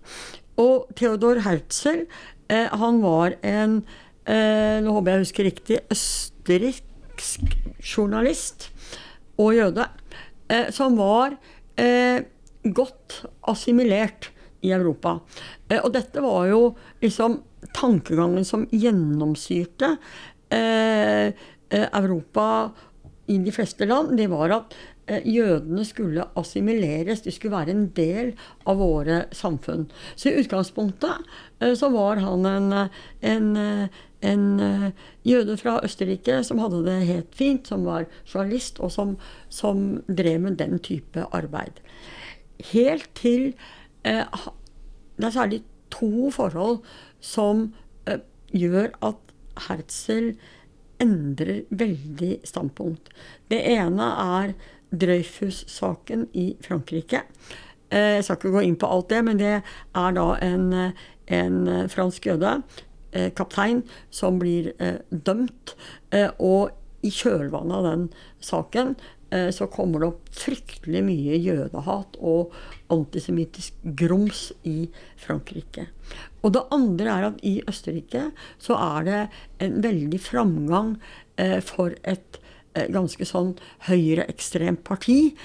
Og 0.58 0.89
Theodor 0.98 1.43
Herzl, 1.46 2.08
han 2.50 3.03
var 3.05 3.38
en 3.46 3.84
Nå 4.29 4.91
håper 4.93 5.15
jeg 5.15 5.24
husker 5.24 5.48
riktig 5.48 5.77
østerriksk 5.89 7.55
journalist 7.81 8.69
og 9.39 9.55
jøde, 9.55 9.86
eh, 10.51 10.67
som 10.75 10.98
var 11.00 11.38
eh, 11.79 12.21
godt 12.63 13.21
assimilert 13.48 14.31
i 14.65 14.74
Europa. 14.75 15.19
Eh, 15.69 15.79
og 15.79 15.93
dette 15.95 16.24
var 16.24 16.50
jo 16.51 16.62
liksom 17.03 17.39
tankegangen 17.75 18.45
som 18.48 18.67
gjennomsyrte 18.71 19.95
eh, 20.51 21.31
eh, 21.31 21.88
Europa 21.93 22.71
i 23.29 23.38
de 23.38 23.53
fleste 23.55 23.88
land. 23.88 24.15
Det 24.19 24.27
var 24.31 24.55
at 24.57 24.75
eh, 25.07 25.24
jødene 25.24 25.86
skulle 25.88 26.27
assimileres, 26.39 27.24
de 27.24 27.31
skulle 27.31 27.55
være 27.55 27.75
en 27.75 27.88
del 27.95 28.33
av 28.67 28.81
våre 28.81 29.24
samfunn. 29.36 29.88
Så 30.15 30.31
i 30.31 30.43
utgangspunktet 30.43 31.31
så 31.79 31.89
var 31.91 32.21
han 32.24 32.45
en, 32.48 32.69
en 33.19 33.48
en 34.21 34.59
uh, 34.59 34.89
jøde 35.23 35.55
fra 35.57 35.79
Østerrike 35.83 36.41
som 36.43 36.59
hadde 36.59 36.83
det 36.85 36.97
helt 37.07 37.35
fint, 37.35 37.67
som 37.67 37.85
var 37.88 38.07
journalist, 38.27 38.79
og 38.79 38.91
som, 38.91 39.15
som 39.49 40.01
drev 40.07 40.41
med 40.41 40.59
den 40.59 40.79
type 40.79 41.25
arbeid. 41.31 41.79
Helt 42.71 43.09
til 43.15 43.53
eh, 44.03 44.25
Det 45.17 45.25
er 45.25 45.31
særlig 45.31 45.63
to 45.91 46.29
forhold 46.31 46.81
som 47.19 47.73
eh, 48.07 48.19
gjør 48.51 48.91
at 49.01 49.15
Herzl 49.67 50.33
endrer 50.99 51.61
veldig 51.69 52.39
standpunkt. 52.43 53.09
Det 53.51 53.61
ene 53.63 54.03
er 54.03 54.53
Dreyfus-saken 54.91 56.27
i 56.33 56.57
Frankrike. 56.67 57.21
Jeg 57.91 58.23
skal 58.23 58.35
ikke 58.35 58.51
gå 58.51 58.61
inn 58.67 58.75
på 58.77 58.88
alt 58.91 59.09
det, 59.09 59.23
men 59.25 59.39
det 59.39 59.61
er 59.61 60.11
da 60.13 60.25
en, 60.45 60.91
en 61.27 61.89
fransk 61.89 62.27
jøde 62.27 62.57
Eh, 62.57 62.88
kaptein 63.35 63.83
som 64.09 64.39
blir 64.41 64.73
eh, 64.79 64.99
dømt. 65.09 65.75
Eh, 66.11 66.29
og 66.39 66.75
i 67.05 67.11
kjølvannet 67.13 67.77
av 67.77 67.87
den 67.87 68.11
saken 68.43 68.99
så 69.53 69.67
kommer 69.69 70.01
det 70.01 70.07
opp 70.07 70.29
fryktelig 70.33 71.03
mye 71.05 71.35
jødehat 71.37 72.15
og 72.17 72.55
antisemittisk 72.89 73.75
grums 73.99 74.47
i 74.65 74.87
Frankrike. 75.21 75.83
Og 76.41 76.55
det 76.55 76.63
andre 76.73 77.11
er 77.13 77.27
at 77.27 77.43
i 77.45 77.51
Østerrike 77.69 78.23
så 78.57 78.79
er 78.97 79.05
det 79.05 79.19
en 79.67 79.77
veldig 79.85 80.21
framgang 80.25 80.95
for 81.61 81.93
et 82.01 82.41
ganske 82.89 83.29
sånn 83.29 83.53
høyreekstremt 83.85 84.81
parti, 84.89 85.35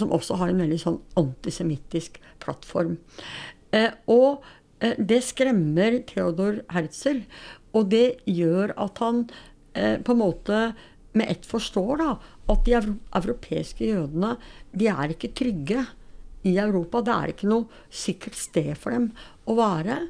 som 0.00 0.16
også 0.16 0.40
har 0.40 0.54
en 0.54 0.64
veldig 0.64 0.80
sånn 0.80 1.02
antisemittisk 1.20 2.16
plattform. 2.40 2.96
og 4.08 4.40
Eh, 4.40 4.54
det 4.78 5.22
skremmer 5.24 6.02
Theodor 6.08 6.58
Herzl. 6.68 7.22
Og 7.76 7.90
det 7.92 8.20
gjør 8.28 8.74
at 8.80 9.02
han 9.04 9.26
eh, 9.76 9.98
på 10.00 10.14
en 10.14 10.22
måte 10.22 10.62
med 11.16 11.30
ett 11.32 11.46
forstår 11.48 12.00
da, 12.00 12.10
at 12.52 12.64
de 12.66 12.76
europeiske 12.76 13.88
jødene 13.88 14.36
de 14.76 14.88
er 14.92 15.12
ikke 15.14 15.32
trygge 15.36 15.84
i 16.46 16.56
Europa. 16.60 17.02
Det 17.02 17.14
er 17.14 17.32
ikke 17.32 17.50
noe 17.50 17.84
sikkert 17.90 18.36
sted 18.38 18.74
for 18.78 18.94
dem 18.94 19.10
å 19.48 19.56
være. 19.58 20.00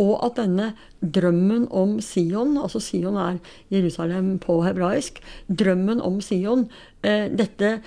Og 0.00 0.16
at 0.26 0.40
denne 0.40 0.72
drømmen 0.98 1.68
om 1.70 1.98
Sion, 2.02 2.56
altså 2.58 2.80
Sion 2.82 3.18
er 3.20 3.36
Jerusalem 3.70 4.32
på 4.42 4.58
hebraisk, 4.64 5.20
drømmen 5.46 6.00
om 6.02 6.18
Sion, 6.24 6.66
eh, 7.04 7.28
dette 7.30 7.78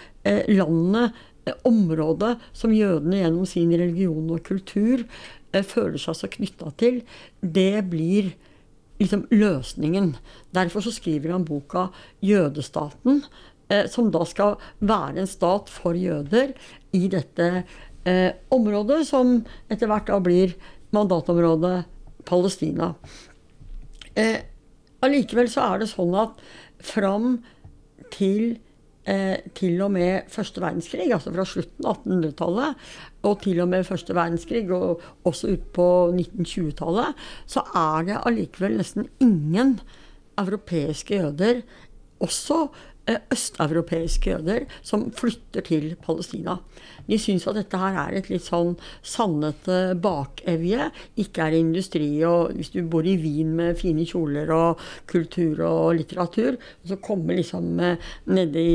landet, 0.48 1.18
området 1.64 2.34
som 2.52 2.74
jødene 2.76 3.22
gjennom 3.22 3.46
sin 3.48 3.70
religion 3.72 4.34
og 4.36 4.42
kultur 4.44 5.06
Eh, 5.08 5.37
føler 5.54 6.02
seg 6.02 6.18
så 6.20 6.30
knytta 6.32 6.72
til, 6.80 7.02
det 7.42 7.86
blir 7.92 8.34
liksom 9.00 9.28
løsningen. 9.32 10.16
Derfor 10.56 10.84
så 10.86 10.92
skriver 10.92 11.32
han 11.32 11.46
boka 11.46 11.90
'Jødestaten', 12.22 13.24
eh, 13.70 13.88
som 13.88 14.12
da 14.12 14.26
skal 14.26 14.58
være 14.80 15.20
en 15.20 15.28
stat 15.28 15.70
for 15.70 15.94
jøder 15.94 16.54
i 16.94 17.08
dette 17.08 17.64
eh, 18.06 18.32
området, 18.52 19.08
som 19.08 19.46
etter 19.70 19.88
hvert 19.88 20.08
da 20.08 20.20
blir 20.20 20.56
mandatområdet 20.92 21.86
Palestina. 22.26 22.96
Eh, 24.16 24.42
allikevel 25.02 25.50
så 25.50 25.74
er 25.74 25.80
det 25.80 25.92
sånn 25.92 26.16
at 26.16 26.40
fram 26.80 27.44
til 28.12 28.58
eh, 29.10 29.40
til 29.58 29.82
og 29.86 29.92
med 29.96 30.28
første 30.32 30.62
verdenskrig, 30.64 31.10
altså 31.14 31.34
fra 31.34 31.46
slutten 31.48 31.88
av 31.88 32.02
1800-tallet 32.04 32.90
og 33.28 33.40
til 33.44 33.62
og 33.64 33.72
med 33.72 33.88
første 33.88 34.16
verdenskrig, 34.16 34.66
og 34.72 35.02
også 35.28 35.54
ut 35.56 35.66
på 35.76 35.88
1920-tallet, 36.14 37.26
så 37.50 37.64
er 37.76 38.08
det 38.08 38.22
allikevel 38.22 38.78
nesten 38.80 39.10
ingen 39.24 39.78
europeiske 40.38 41.18
jøder, 41.18 41.64
også 42.24 42.68
østeuropeiske 43.08 44.34
jøder 44.34 44.66
som 44.86 45.08
flytter 45.16 45.64
til 45.68 45.94
Palestina. 46.04 46.58
De 47.08 47.20
syns 47.22 47.48
at 47.48 47.56
dette 47.56 47.80
her 47.80 47.96
er 48.02 48.18
et 48.20 48.30
litt 48.32 48.44
sånn 48.44 48.76
sannete 49.06 49.96
bakevje. 50.04 50.90
Ikke 51.24 51.48
er 51.48 51.58
industri. 51.60 52.10
Og 52.28 52.54
hvis 52.58 52.74
du 52.74 52.82
bor 52.90 53.08
i 53.08 53.16
Wien 53.22 53.54
med 53.58 53.80
fine 53.80 54.06
kjoler 54.08 54.52
og 54.54 54.84
kultur 55.10 55.64
og 55.68 55.96
litteratur, 56.00 56.60
så 56.88 57.00
kommer 57.04 57.40
liksom 57.40 57.80
eh, 57.80 58.12
nedi 58.32 58.68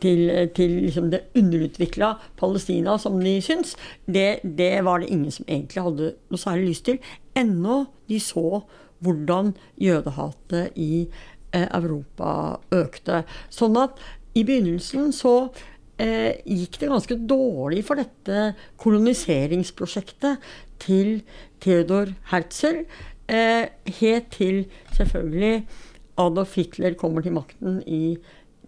til, 0.00 0.24
til 0.56 0.78
liksom 0.86 1.10
det 1.12 1.26
underutvikla 1.36 2.14
Palestina, 2.40 2.96
som 3.00 3.20
de 3.20 3.38
syns, 3.44 3.76
det, 4.06 4.40
det 4.42 4.72
var 4.84 5.00
det 5.02 5.12
ingen 5.12 5.32
som 5.32 5.46
egentlig 5.48 5.84
hadde 5.84 6.10
noe 6.30 6.40
særlig 6.40 6.72
lyst 6.72 6.88
til. 6.88 7.00
Ennå 7.36 7.84
de 8.08 8.20
så 8.22 8.62
hvordan 9.04 9.52
jødehatet 9.80 10.76
i 10.80 11.04
eh, 11.04 11.34
Europa 11.64 12.58
økte. 12.74 13.22
Sånn 13.52 13.78
at 13.80 13.98
i 14.36 14.44
begynnelsen 14.44 15.12
så 15.16 15.34
eh, 16.02 16.36
gikk 16.44 16.78
det 16.80 16.90
ganske 16.92 17.18
dårlig 17.28 17.82
for 17.88 18.00
dette 18.00 18.52
koloniseringsprosjektet 18.82 20.44
til 20.82 21.20
Theodor 21.64 22.12
Herzl. 22.32 22.84
Eh, 23.26 23.68
helt 24.00 24.28
til 24.36 24.66
selvfølgelig 24.96 25.64
Adolf 26.20 26.56
Hitler 26.56 26.96
kommer 26.98 27.24
til 27.24 27.34
makten 27.36 27.80
i 27.86 28.16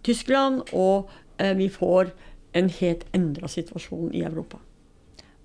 Tyskland, 0.05 0.61
og 0.73 1.09
eh, 1.39 1.55
vi 1.57 1.69
får 1.71 2.11
en 2.57 2.69
helt 2.79 3.05
endra 3.15 3.49
situasjon 3.51 4.13
i 4.15 4.23
Europa. 4.25 4.59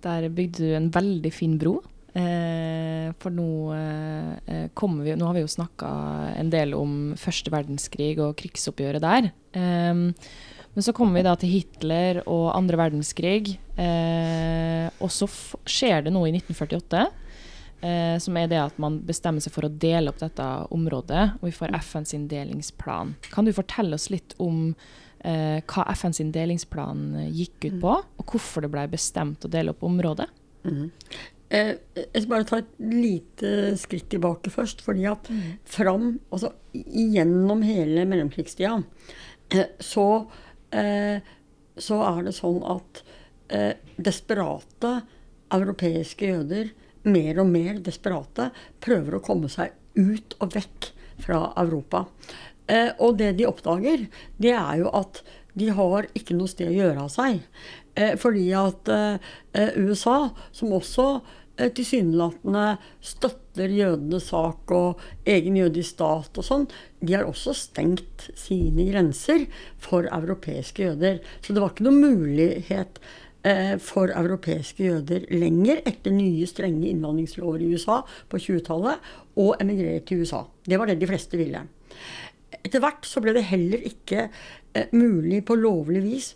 Der 0.04 0.28
bygde 0.28 0.64
du 0.64 0.76
en 0.76 0.90
veldig 0.94 1.32
fin 1.32 1.58
bro. 1.58 1.78
Eh, 2.14 3.10
for 3.18 3.34
nå, 3.34 3.50
eh, 3.74 4.66
kommer 4.74 5.02
vi, 5.04 5.16
nå 5.18 5.26
har 5.26 5.34
vi 5.34 5.42
jo 5.42 5.50
snakka 5.50 5.88
en 6.38 6.50
del 6.52 6.74
om 6.78 7.14
første 7.18 7.50
verdenskrig 7.50 8.16
og 8.22 8.36
krigsoppgjøret 8.38 9.02
der. 9.02 9.32
Eh, 9.58 9.94
men 10.74 10.82
så 10.82 10.94
kommer 10.94 11.18
vi 11.18 11.26
da 11.26 11.34
til 11.38 11.52
Hitler 11.52 12.22
og 12.24 12.48
andre 12.54 12.78
verdenskrig. 12.80 13.56
Eh, 13.78 14.88
og 14.98 15.10
så 15.14 15.28
skjer 15.30 16.06
det 16.06 16.14
noe 16.14 16.30
i 16.30 16.34
1948. 16.34 17.04
Eh, 17.84 18.16
som 18.22 18.36
er 18.40 18.48
det 18.50 18.58
at 18.58 18.78
man 18.80 18.98
bestemmer 19.06 19.44
seg 19.44 19.54
for 19.54 19.66
å 19.66 19.70
dele 19.70 20.10
opp 20.10 20.18
dette 20.22 20.44
området. 20.74 21.24
Og 21.40 21.48
vi 21.50 21.54
får 21.54 21.74
FNs 21.78 22.16
delingsplan. 22.30 23.14
Kan 23.30 23.46
du 23.46 23.54
fortelle 23.54 23.98
oss 23.98 24.08
litt 24.10 24.34
om 24.42 24.72
eh, 25.20 25.60
hva 25.62 25.86
FNs 25.94 26.22
delingsplan 26.34 27.28
gikk 27.28 27.68
ut 27.68 27.78
på? 27.84 27.98
Og 28.18 28.34
hvorfor 28.34 28.66
det 28.66 28.72
ble 28.74 28.88
bestemt 28.94 29.46
å 29.46 29.52
dele 29.52 29.74
opp 29.74 29.86
området? 29.86 30.30
Mm. 30.64 30.88
Jeg 31.54 32.22
skal 32.22 32.30
bare 32.30 32.46
ta 32.48 32.58
et 32.60 32.72
lite 32.82 33.50
skritt 33.78 34.08
tilbake 34.10 34.50
først. 34.50 34.80
fordi 34.82 35.04
at 35.10 35.28
mm. 35.30 35.42
fram, 35.64 36.08
altså 36.30 36.52
gjennom 36.74 37.62
hele 37.62 38.06
mellomkrigstida, 38.10 38.80
eh, 39.54 39.68
så 39.80 40.08
Eh, 40.74 41.18
så 41.76 42.00
er 42.06 42.26
det 42.26 42.34
sånn 42.36 42.62
at 42.70 43.02
eh, 43.54 43.74
desperate 43.96 44.94
europeiske 45.54 46.30
jøder, 46.30 46.72
mer 47.04 47.40
og 47.42 47.50
mer 47.50 47.78
desperate, 47.84 48.48
prøver 48.82 49.18
å 49.18 49.24
komme 49.24 49.50
seg 49.52 49.74
ut 49.98 50.36
og 50.40 50.54
vekk 50.56 50.90
fra 51.22 51.40
Europa. 51.60 52.04
Eh, 52.66 52.90
og 52.98 53.18
det 53.20 53.34
de 53.38 53.48
oppdager, 53.48 54.06
det 54.40 54.54
er 54.56 54.82
jo 54.82 54.92
at 54.94 55.22
de 55.54 55.70
har 55.74 56.08
ikke 56.18 56.34
noe 56.34 56.50
sted 56.50 56.72
å 56.72 56.74
gjøre 56.74 57.06
av 57.06 57.14
seg. 57.14 57.42
fordi 58.18 58.48
at 58.58 58.88
USA, 59.78 60.32
som 60.50 60.72
også 60.74 61.04
Eh, 61.14 61.43
tilsynelatende 61.54 62.64
støtter 63.04 63.70
jødenes 63.70 64.30
sak 64.32 64.72
og 64.74 65.02
egen 65.30 65.58
jødisk 65.60 65.94
stat 65.94 66.40
og 66.40 66.46
sånn, 66.46 66.64
de 66.98 67.14
har 67.14 67.28
også 67.28 67.54
stengt 67.56 68.28
sine 68.38 68.88
grenser 68.88 69.46
for 69.82 70.08
europeiske 70.08 70.88
jøder. 70.88 71.20
Så 71.40 71.54
det 71.54 71.62
var 71.62 71.74
ikke 71.74 71.86
noen 71.86 72.02
mulighet 72.02 72.98
eh, 73.46 73.76
for 73.82 74.10
europeiske 74.10 74.88
jøder 74.88 75.28
lenger 75.32 75.82
etter 75.86 76.14
nye 76.14 76.48
strenge 76.50 76.90
innvandringslover 76.90 77.62
i 77.62 77.70
USA 77.74 78.00
på 78.30 78.40
20-tallet 78.40 79.14
å 79.40 79.52
emigrere 79.62 80.02
til 80.08 80.24
USA. 80.24 80.44
Det 80.64 80.80
var 80.80 80.90
det 80.90 80.98
de 81.02 81.10
fleste 81.10 81.40
ville. 81.40 81.62
Etter 82.64 82.82
hvert 82.82 83.06
så 83.06 83.22
ble 83.22 83.34
det 83.36 83.46
heller 83.50 83.82
ikke 83.86 84.28
eh, 84.28 84.90
mulig 84.96 85.44
på 85.46 85.58
lovlig 85.58 86.02
vis 86.04 86.32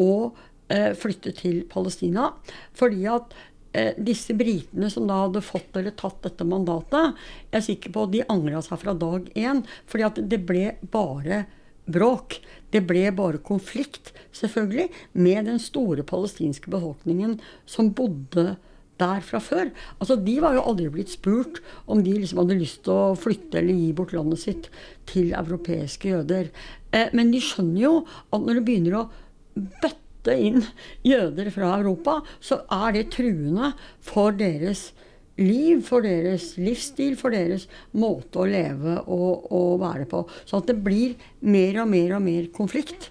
å 0.00 0.32
eh, 0.72 0.92
flytte 0.98 1.34
til 1.36 1.62
Palestina, 1.70 2.30
fordi 2.76 3.06
at 3.10 3.34
eh, 3.34 3.51
disse 3.96 4.34
britene 4.36 4.90
som 4.92 5.06
da 5.08 5.22
hadde 5.22 5.40
fått 5.40 5.78
eller 5.80 5.94
tatt 5.96 6.18
dette 6.26 6.44
mandatet, 6.44 7.16
jeg 7.48 7.56
er 7.56 7.64
sikker 7.64 7.94
på 7.94 8.02
at 8.04 8.12
de 8.12 8.24
angra 8.32 8.60
seg 8.64 8.82
fra 8.82 8.92
dag 8.92 9.30
én. 9.32 9.62
fordi 9.88 10.04
at 10.04 10.20
det 10.28 10.40
ble 10.44 10.66
bare 10.92 11.46
bråk. 11.88 12.40
Det 12.72 12.82
ble 12.88 13.08
bare 13.14 13.40
konflikt, 13.44 14.12
selvfølgelig, 14.36 14.90
med 15.12 15.48
den 15.50 15.58
store 15.60 16.04
palestinske 16.06 16.70
befolkningen 16.72 17.38
som 17.68 17.92
bodde 17.96 18.56
der 19.00 19.24
fra 19.24 19.40
før. 19.42 19.70
Altså, 19.98 20.16
De 20.16 20.38
var 20.40 20.54
jo 20.56 20.66
aldri 20.68 20.88
blitt 20.92 21.12
spurt 21.12 21.60
om 21.86 22.02
de 22.04 22.14
liksom 22.14 22.42
hadde 22.42 22.60
lyst 22.60 22.84
til 22.86 22.94
å 22.94 23.16
flytte 23.18 23.58
eller 23.60 23.74
gi 23.74 23.90
bort 23.96 24.14
landet 24.16 24.42
sitt 24.44 24.68
til 25.10 25.32
europeiske 25.36 26.12
jøder. 26.12 26.52
Eh, 26.92 27.10
men 27.12 27.32
de 27.32 27.42
skjønner 27.42 27.82
jo 27.82 27.94
at 28.30 28.40
når 28.40 28.60
det 28.60 28.66
begynner 28.68 29.00
å 29.00 29.08
bøtte 29.56 30.01
hente 30.22 30.38
inn 30.38 30.62
jøder 31.04 31.50
fra 31.50 31.78
Europa, 31.78 32.22
så 32.40 32.62
er 32.70 32.92
det 32.92 33.10
truende 33.12 33.72
for 34.00 34.32
deres 34.32 34.92
liv, 35.38 35.82
for 35.82 36.02
deres 36.02 36.56
livsstil, 36.58 37.16
for 37.16 37.30
deres 37.30 37.66
måte 37.92 38.38
å 38.38 38.46
leve 38.46 39.00
og, 39.06 39.50
og 39.50 39.80
være 39.80 40.06
på. 40.06 40.24
Så 40.44 40.60
at 40.60 40.68
det 40.68 40.82
blir 40.82 41.14
mer 41.40 41.82
og 41.82 41.88
mer 41.88 42.16
og 42.16 42.22
mer 42.22 42.48
konflikt 42.54 43.10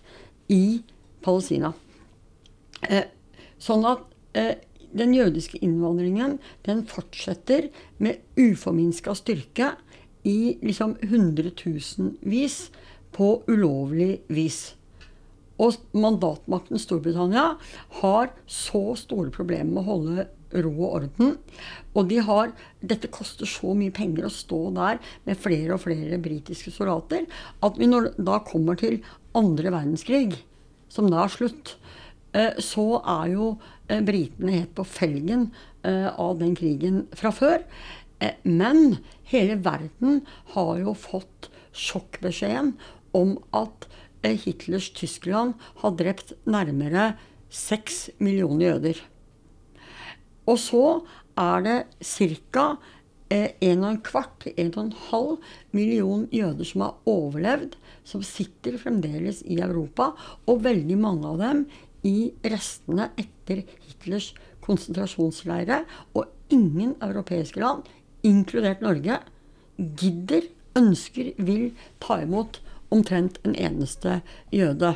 i 0.49 0.81
Palestina. 1.21 1.73
Eh, 2.87 3.05
sånn 3.61 3.85
at 3.85 4.05
eh, 4.37 4.55
den 4.91 5.13
jødiske 5.15 5.59
innvandringen 5.63 6.39
den 6.65 6.85
fortsetter 6.85 7.69
med 7.97 8.21
uforminska 8.37 9.15
styrke 9.15 9.75
i 10.27 10.57
liksom 10.61 10.97
hundretusenvis 11.09 12.69
på 13.15 13.41
ulovlig 13.49 14.21
vis. 14.31 14.75
Og 15.61 15.77
mandatmakten 15.93 16.81
Storbritannia 16.81 17.55
har 18.01 18.31
så 18.49 18.83
store 18.99 19.33
problemer 19.33 19.75
med 19.75 19.83
å 19.83 19.89
holde 19.91 20.27
ro 20.63 20.71
og 20.73 20.95
orden. 20.99 21.35
Og 21.95 22.09
de 22.09 22.19
har, 22.25 22.51
dette 22.81 23.11
koster 23.13 23.49
så 23.49 23.75
mye 23.77 23.93
penger 23.95 24.27
å 24.27 24.33
stå 24.33 24.61
der 24.75 24.99
med 25.27 25.39
flere 25.39 25.75
og 25.75 25.83
flere 25.85 26.19
britiske 26.21 26.73
soldater 26.75 27.27
at 27.63 27.79
vi 27.79 27.89
når 27.89 28.13
da 28.19 28.41
kommer 28.47 28.79
til 28.79 28.99
andre 29.37 29.71
verdenskrig, 29.71 30.35
som 30.91 31.07
da 31.11 31.23
er 31.23 31.31
slutt, 31.31 31.75
eh, 32.35 32.57
så 32.59 32.99
er 32.99 33.31
jo 33.35 33.53
eh, 33.87 34.01
britene 34.03 34.57
helt 34.57 34.75
på 34.75 34.87
felgen 34.87 35.51
eh, 35.87 36.09
av 36.09 36.39
den 36.41 36.55
krigen 36.57 37.05
fra 37.15 37.31
før. 37.35 37.63
Men 38.45 38.99
hele 39.31 39.55
verden 39.65 40.19
har 40.53 40.75
jo 40.77 40.91
fått 40.93 41.47
sjokkbeskjeden 41.73 42.75
om 43.17 43.31
at 43.55 43.87
Hitlers 44.23 44.91
Tyskland 44.93 45.55
har 45.81 45.95
drept 45.97 46.33
nærmere 46.45 47.13
seks 47.51 48.09
millioner 48.21 48.71
jøder. 48.71 49.01
Og 50.49 50.57
så 50.61 50.85
er 51.39 51.63
det 51.65 51.77
ca. 52.03 52.65
en 53.31 53.83
og 53.83 53.89
en 53.89 54.01
kvart, 54.03 54.47
en 54.57 54.73
og 54.75 54.83
en 54.83 54.95
halv 55.09 55.37
million 55.71 56.27
jøder 56.31 56.67
som 56.67 56.81
har 56.85 56.97
overlevd, 57.07 57.77
som 58.03 58.23
sitter 58.23 58.77
fremdeles 58.77 59.41
i 59.45 59.61
Europa, 59.61 60.11
og 60.45 60.63
veldig 60.65 60.97
mange 60.99 61.27
av 61.27 61.39
dem 61.39 61.65
i 62.03 62.31
restene 62.43 63.11
etter 63.19 63.63
Hitlers 63.85 64.33
konsentrasjonsleire. 64.65 65.83
Og 66.13 66.27
ingen 66.51 66.97
europeiske 67.01 67.61
land, 67.61 67.87
inkludert 68.27 68.83
Norge, 68.83 69.21
gidder, 69.77 70.49
ønsker, 70.77 71.31
vil 71.37 71.71
ta 72.03 72.21
imot 72.25 72.59
omtrent 72.91 73.39
en 73.47 73.55
eneste 73.55 74.19
jøde. 74.53 74.95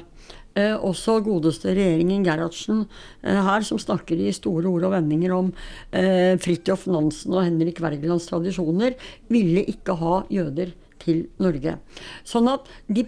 Eh, 0.56 0.72
også 0.76 1.18
godeste 1.24 1.74
regjeringen 1.76 2.24
Gerhardsen 2.24 2.86
eh, 3.24 3.42
her, 3.44 3.66
som 3.68 3.80
snakker 3.82 4.20
i 4.20 4.32
store 4.36 4.70
ord 4.72 4.88
og 4.88 4.96
vendinger 4.96 5.36
om 5.36 5.52
eh, 5.92 6.38
Fridtjof 6.40 6.88
Nansen 6.88 7.36
og 7.36 7.44
Henrik 7.44 7.82
Wergelands 7.84 8.30
tradisjoner, 8.30 8.96
ville 9.28 9.66
ikke 9.68 9.98
ha 10.00 10.22
jøder 10.32 10.72
til 11.04 11.26
Norge. 11.44 11.76
Sånn 12.24 12.48
at 12.54 12.72
de 12.88 13.04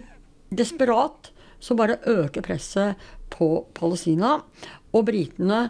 desperat 0.52 1.32
så 1.60 1.74
bare 1.78 1.98
øker 2.06 2.44
presset 2.44 2.96
på 3.32 3.66
Palestina. 3.74 4.38
Og 4.94 5.08
britene 5.08 5.68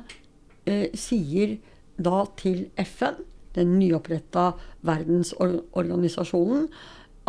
eh, 0.69 0.89
sier 0.99 1.57
da 1.99 2.23
til 2.39 2.69
FN, 2.85 3.23
den 3.57 3.79
nyoppretta 3.81 4.53
verdensorganisasjonen, 4.87 6.69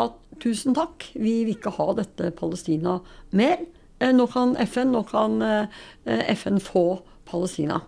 at 0.06 0.18
tusen 0.44 0.76
takk, 0.78 1.06
vi 1.16 1.42
vil 1.48 1.58
ikke 1.58 1.74
ha 1.76 1.92
dette 1.98 2.32
Palestina 2.38 3.00
mer. 3.36 3.62
Eh, 4.00 4.14
nå 4.16 4.28
kan 4.32 4.56
FN, 4.64 4.94
nå 4.96 5.04
kan 5.10 5.42
eh, 5.44 6.24
FN 6.36 6.60
få 6.64 7.02
Palestina. 7.30 7.82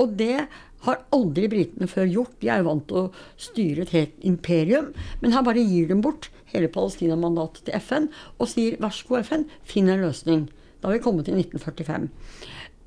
Og 0.00 0.16
det 0.18 0.46
har 0.86 1.02
aldri 1.12 1.48
britene 1.52 1.88
før 1.90 2.08
gjort. 2.08 2.38
De 2.40 2.48
er 2.48 2.62
jo 2.62 2.70
vant 2.70 2.86
til 2.88 3.02
å 3.02 3.08
styre 3.40 3.84
et 3.84 3.94
helt 3.94 4.24
imperium. 4.26 4.94
Men 5.20 5.36
her 5.36 5.44
bare 5.46 5.64
gir 5.64 5.90
de 5.90 5.98
bort 6.02 6.30
hele 6.54 6.70
Palestina-mandatet 6.72 7.66
til 7.66 7.76
FN 7.84 8.08
og 8.38 8.48
sier 8.50 8.80
vær 8.80 8.94
så 8.96 9.10
god, 9.10 9.28
FN, 9.28 9.44
finn 9.68 9.92
en 9.92 10.02
løsning. 10.02 10.48
Da 10.80 10.88
har 10.88 10.96
vi 10.96 11.04
kommet 11.04 11.28
til 11.28 11.36
1945. 11.36 12.08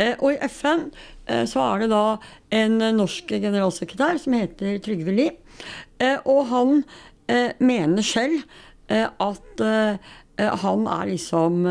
Eh, 0.02 0.16
og 0.18 0.34
i 0.34 0.50
FN 0.50 0.88
så 1.48 1.62
er 1.64 1.84
det 1.84 1.92
da 1.94 2.18
en 2.58 2.82
norsk 2.98 3.30
generalsekretær 3.30 4.18
som 4.20 4.34
heter 4.36 4.82
Trygve 4.84 5.14
Lie. 5.16 5.38
Og 6.28 6.42
han 6.50 6.82
mener 7.60 8.06
selv 8.06 8.44
eh, 8.90 9.08
at 9.08 9.64
eh, 9.64 10.12
han 10.38 10.88
er 10.90 11.10
liksom 11.12 11.62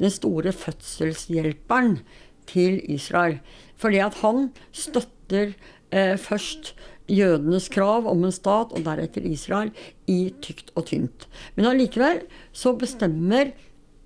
den 0.00 0.12
store 0.12 0.52
fødselshjelperen 0.52 2.00
til 2.50 2.80
Israel. 2.92 3.38
Fordi 3.80 4.02
at 4.04 4.18
han 4.20 4.50
støtter 4.76 5.54
først 6.20 6.74
jødenes 7.10 7.68
krav 7.72 8.06
om 8.06 8.24
en 8.26 8.34
stat, 8.34 8.74
og 8.76 8.84
deretter 8.86 9.24
Israel, 9.26 9.72
i 10.06 10.34
tykt 10.44 10.68
og 10.76 10.86
tynt. 10.92 11.26
Men 11.56 11.70
allikevel 11.72 12.20
så 12.52 12.76
bestemmer 12.78 13.54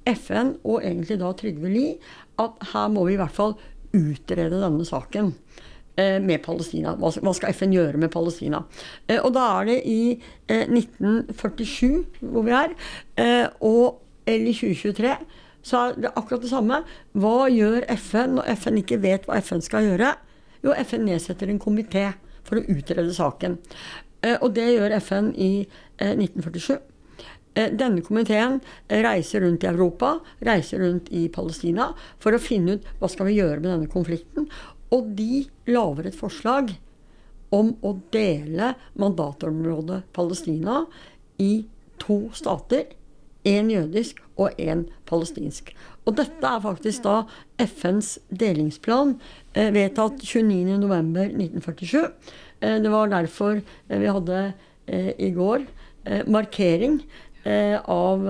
FN, 0.08 0.54
og 0.62 0.84
egentlig 0.84 1.18
da 1.20 1.32
Trygve 1.36 1.72
Lie, 1.74 1.98
at 2.40 2.64
her 2.72 2.88
må 2.94 3.04
vi 3.08 3.16
i 3.16 3.20
hvert 3.20 3.34
fall 3.34 3.56
utrede 3.94 4.62
denne 4.62 4.86
saken 4.86 5.32
eh, 5.32 5.73
med 5.96 6.42
Palestina. 6.42 6.94
Hva, 6.98 7.10
skal 7.36 7.54
FN 7.54 7.74
gjøre 7.74 8.00
med 8.02 8.10
Palestina? 8.10 8.64
Eh, 9.06 9.20
og 9.20 9.34
da 9.36 9.44
er 9.60 9.68
det 9.70 9.78
i 9.86 9.98
1947, 10.48 11.86
eh, 11.86 12.28
hvor 12.32 12.46
vi 12.46 12.54
er, 12.58 12.74
og 13.60 14.00
eller 14.26 14.50
i 14.50 14.56
2023, 14.56 15.16
så 15.64 15.80
er 15.80 15.98
det 16.00 16.12
akkurat 16.16 16.42
det 16.44 16.52
samme. 16.52 16.80
Hva 17.12 17.48
gjør 17.52 17.84
FN 17.96 18.38
når 18.38 18.48
FN 18.60 18.80
ikke 18.80 19.00
vet 19.04 19.28
hva 19.28 19.38
FN 19.44 19.62
skal 19.64 19.84
gjøre? 19.86 20.14
Jo, 20.64 20.72
FN 20.84 21.04
nedsetter 21.08 21.52
en 21.52 21.60
komité 21.60 22.08
for 22.44 22.60
å 22.60 22.66
utrede 22.72 23.12
saken. 23.16 23.58
Og 24.40 24.48
det 24.56 24.70
gjør 24.72 24.96
FN 25.04 25.30
i 25.36 25.52
1947. 26.00 26.80
Eh, 27.54 27.70
denne 27.70 28.02
komiteen 28.02 28.58
reiser 28.90 29.44
rundt 29.44 29.62
i 29.62 29.68
Europa, 29.70 30.16
reiser 30.42 30.82
rundt 30.82 31.10
i 31.14 31.28
Palestina 31.30 31.92
for 32.22 32.34
å 32.34 32.42
finne 32.42 32.76
ut 32.76 32.88
hva 32.98 33.10
skal 33.10 33.28
vi 33.30 33.36
gjøre 33.38 33.60
med 33.60 33.70
denne 33.70 33.90
konflikten. 33.90 34.48
Og 34.92 35.14
de 35.16 35.44
lager 35.70 36.08
et 36.08 36.18
forslag 36.18 36.74
om 37.54 37.72
å 37.86 37.94
dele 38.12 38.74
mandatområdet 38.98 40.02
Palestina 40.16 40.84
i 41.40 41.64
to 42.02 42.28
stater. 42.36 42.88
Én 43.44 43.68
jødisk 43.68 44.22
og 44.40 44.56
én 44.58 44.86
palestinsk. 45.04 45.74
Og 46.08 46.16
dette 46.16 46.48
er 46.48 46.62
faktisk 46.64 47.04
da 47.04 47.16
FNs 47.60 48.16
delingsplan, 48.32 49.18
eh, 49.54 49.70
vedtatt 49.70 50.24
29.11.1947. 50.24 52.08
Eh, 52.60 52.78
det 52.80 52.90
var 52.90 53.12
derfor 53.12 53.60
vi 53.88 54.06
hadde 54.06 54.54
i 54.84 55.30
går 55.32 55.62
markering 56.28 56.98
Eh, 57.44 57.80
av, 57.84 58.24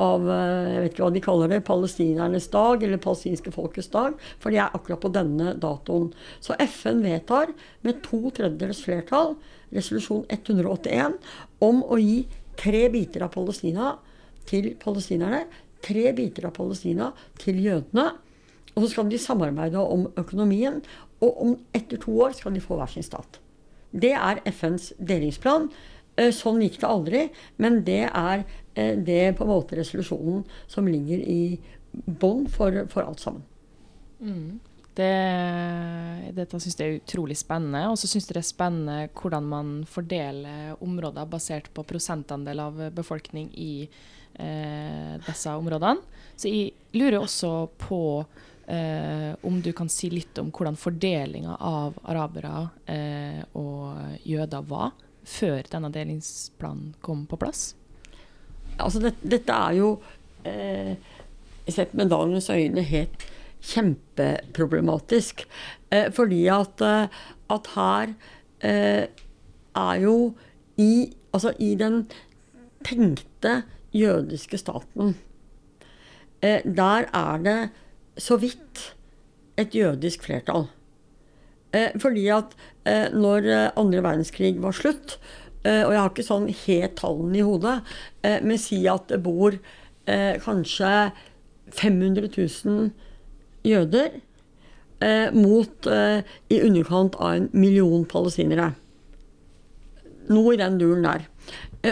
av, 0.00 0.24
eh, 0.30 0.72
jeg 0.74 0.82
vet 0.82 0.94
ikke 0.94 1.04
hva 1.04 1.12
de 1.14 1.22
kaller 1.24 1.52
det, 1.52 1.60
palestinernes 1.68 2.48
dag, 2.52 2.82
eller 2.82 3.02
palestinske 3.02 3.52
folkets 3.54 3.90
dag. 3.92 4.16
For 4.40 4.50
de 4.50 4.60
er 4.62 4.76
akkurat 4.76 5.02
på 5.02 5.12
denne 5.12 5.54
datoen. 5.60 6.10
Så 6.40 6.56
FN 6.64 7.02
vedtar 7.04 7.52
med 7.86 8.02
to 8.06 8.30
tredjedels 8.36 8.82
flertall 8.86 9.36
resolusjon 9.74 10.24
181 10.28 11.18
om 11.62 11.82
å 11.84 11.98
gi 12.00 12.24
tre 12.60 12.88
biter 12.92 13.24
av 13.26 13.34
Palestina 13.34 13.94
til 14.48 14.72
palestinerne. 14.80 15.44
Tre 15.80 16.10
biter 16.16 16.48
av 16.48 16.56
Palestina 16.56 17.12
til 17.40 17.60
jødene. 17.64 18.10
Og 18.74 18.84
så 18.84 18.90
skal 18.92 19.08
de 19.10 19.20
samarbeide 19.20 19.80
om 19.80 20.08
økonomien. 20.20 20.82
Og 21.20 21.40
om 21.44 21.54
etter 21.76 22.00
to 22.00 22.16
år 22.24 22.34
skal 22.36 22.56
de 22.56 22.64
få 22.64 22.76
hver 22.80 22.90
sin 22.92 23.06
stat. 23.06 23.40
Det 23.90 24.12
er 24.14 24.42
FNs 24.46 24.92
delingsplan. 24.98 25.70
Eh, 26.20 26.30
sånn 26.34 26.60
gikk 26.62 26.80
det 26.82 26.88
aldri, 26.88 27.22
men 27.62 27.80
det 27.86 28.04
er 28.08 28.44
eh, 28.74 28.96
det 28.98 29.36
på 29.38 29.46
en 29.46 29.52
måte 29.52 29.78
resolusjonen 29.78 30.44
som 30.70 30.88
ligger 30.88 31.22
i 31.22 31.60
bånn 31.90 32.46
for, 32.50 32.84
for, 32.90 33.06
alt 33.06 33.22
sammen. 33.22 33.42
Mm. 34.20 34.60
Det, 34.94 35.14
dette 36.36 36.58
syns 36.60 36.76
jeg 36.78 36.86
er 36.86 37.00
utrolig 37.00 37.38
spennende. 37.38 37.86
Og 37.90 37.98
så 37.98 38.10
syns 38.10 38.28
jeg 38.28 38.36
det 38.36 38.44
er 38.44 38.50
spennende 38.50 38.98
hvordan 39.16 39.50
man 39.50 39.74
fordeler 39.88 40.76
områder 40.82 41.28
basert 41.30 41.70
på 41.74 41.86
prosentandel 41.88 42.62
av 42.66 42.80
befolkning 42.94 43.50
i 43.54 43.72
eh, 43.86 45.14
disse 45.26 45.54
områdene. 45.56 46.02
Så 46.36 46.50
jeg 46.50 46.72
lurer 46.96 47.20
også 47.20 47.52
på 47.80 48.02
eh, 48.70 49.32
om 49.46 49.60
du 49.62 49.72
kan 49.76 49.90
si 49.92 50.10
litt 50.12 50.38
om 50.42 50.50
hvordan 50.54 50.78
fordelinga 50.80 51.58
av 51.58 51.98
arabere 52.10 52.68
eh, 52.90 53.42
og 53.58 54.26
jøder 54.26 54.66
var 54.68 54.94
før 55.26 55.66
denne 55.70 55.92
delingsplanen 55.94 56.94
kom 57.04 57.26
på 57.30 57.38
plass? 57.40 57.70
Altså, 58.82 59.02
det, 59.04 59.14
dette 59.22 59.52
er 59.52 59.76
jo 59.78 59.90
eh, 60.48 60.94
sett 61.70 61.94
med 61.94 62.10
dagens 62.10 62.50
øyne 62.50 62.82
helt 62.86 63.26
kjempeproblematisk. 63.60 65.44
Eh, 65.92 66.08
fordi 66.12 66.46
at, 66.52 66.80
eh, 66.80 67.08
at 67.50 67.70
her 67.74 68.14
eh, 68.60 69.06
er 69.76 69.94
jo 70.02 70.34
i, 70.80 71.12
altså 71.32 71.52
i 71.58 71.74
den 71.74 72.06
tenkte 72.84 73.62
jødiske 73.92 74.56
staten 74.58 75.16
eh, 76.42 76.62
Der 76.64 77.04
er 77.12 77.42
det 77.44 77.70
så 78.16 78.36
vidt 78.40 78.94
et 79.60 79.74
jødisk 79.74 80.24
flertall. 80.24 80.68
Eh, 81.72 81.92
fordi 82.00 82.26
at 82.28 82.56
når 83.12 83.44
andre 83.76 84.00
verdenskrig 84.02 84.56
var 84.62 84.72
slutt, 84.72 85.18
og 85.60 85.92
jeg 85.92 86.00
har 86.00 86.08
ikke 86.08 86.24
sånn 86.24 86.48
helt 86.62 86.96
tallene 86.96 87.36
i 87.36 87.44
hodet, 87.44 87.76
men 88.40 88.60
si 88.60 88.78
at 88.88 89.10
det 89.12 89.18
bor 89.24 89.58
kanskje 90.06 90.92
500 91.76 92.30
000 92.32 92.86
jøder 93.68 94.16
mot 95.36 95.90
i 95.90 96.62
underkant 96.64 97.18
av 97.20 97.34
en 97.36 97.50
million 97.52 98.06
palestinere. 98.08 98.70
Noe 100.32 100.56
i 100.56 100.62
den 100.62 100.80
duren 100.80 101.04
der. 101.04 101.28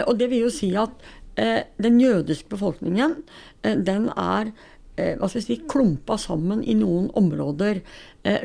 og 0.07 0.17
det 0.17 0.31
vil 0.33 0.47
jo 0.47 0.51
si 0.53 0.73
at 0.73 1.05
den 1.77 2.01
jødiske 2.01 2.49
befolkningen, 2.49 3.19
den 3.61 4.09
er 4.15 4.51
hva 4.99 5.29
skal 5.29 5.39
vi 5.39 5.45
si, 5.45 5.61
klumpa 5.69 6.17
sammen 6.19 6.65
i 6.65 6.73
noen 6.75 7.07
områder 7.17 7.83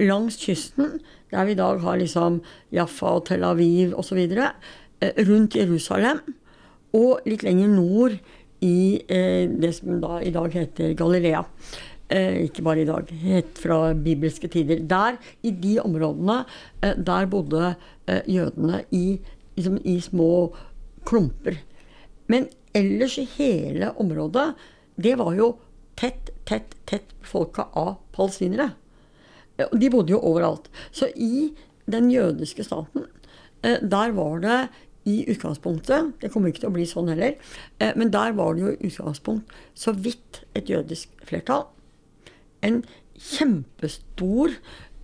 langs 0.05 0.37
kysten 0.39 1.01
der 1.35 1.49
vi 1.49 1.55
i 1.55 1.59
dag 1.59 1.81
har 1.83 1.99
liksom 1.99 2.41
Jaffa 2.75 3.17
og 3.19 3.27
Tel 3.29 3.45
Aviv 3.47 3.95
osv. 3.99 4.21
Eh, 4.23 4.51
rundt 5.01 5.57
Jerusalem. 5.57 6.21
Og 6.95 7.25
litt 7.27 7.43
lenger 7.43 7.73
nord 7.73 8.19
i 8.65 9.03
eh, 9.11 9.51
det 9.51 9.73
som 9.77 9.99
da 10.03 10.21
i 10.23 10.33
dag 10.35 10.53
heter 10.55 10.95
Galilea. 10.99 11.43
Eh, 12.09 12.45
ikke 12.45 12.63
bare 12.63 12.83
i 12.83 12.89
dag, 12.89 13.09
helt 13.25 13.59
fra 13.59 13.79
bibelske 13.97 14.49
tider. 14.53 14.83
Der, 14.89 15.17
i 15.43 15.51
de 15.51 15.79
områdene, 15.81 16.45
eh, 16.83 16.97
der 16.97 17.27
bodde 17.27 17.75
eh, 18.07 18.21
jødene 18.29 18.85
i, 18.93 19.19
liksom, 19.57 19.79
i, 19.85 19.99
små 20.01 20.55
klumper. 21.09 21.57
Men 22.29 22.49
ellers 22.75 23.19
i 23.19 23.27
hele 23.37 23.91
området, 24.01 24.53
det 24.97 25.17
var 25.19 25.35
jo 25.35 25.55
tett, 25.97 26.31
tett, 26.45 26.77
tett 26.87 27.15
folka 27.25 27.69
av 27.73 27.97
palestinere. 28.13 28.71
De 29.57 29.91
bodde 29.91 30.13
jo 30.13 30.21
overalt. 30.21 30.69
Så 30.93 31.09
i 31.17 31.55
den 31.91 32.11
jødiske 32.13 32.65
staten, 32.65 33.09
eh, 33.09 33.24
der 33.65 34.13
var 34.13 34.43
det 34.45 34.59
i 35.05 35.25
utgangspunktet 35.29 36.15
Det 36.21 36.31
kommer 36.33 36.51
ikke 36.51 36.65
til 36.65 36.71
å 36.71 36.75
bli 36.75 36.87
sånn 36.89 37.11
heller. 37.13 37.37
Eh, 37.79 37.93
men 37.99 38.13
der 38.15 38.35
var 38.37 38.55
det 38.55 38.65
jo 38.65 38.73
i 38.73 38.91
utgangspunkt 38.91 39.53
så 39.77 39.95
vidt 39.97 40.43
et 40.57 40.71
jødisk 40.71 41.13
flertall. 41.29 41.67
En 42.65 42.83
kjempestor 43.15 44.57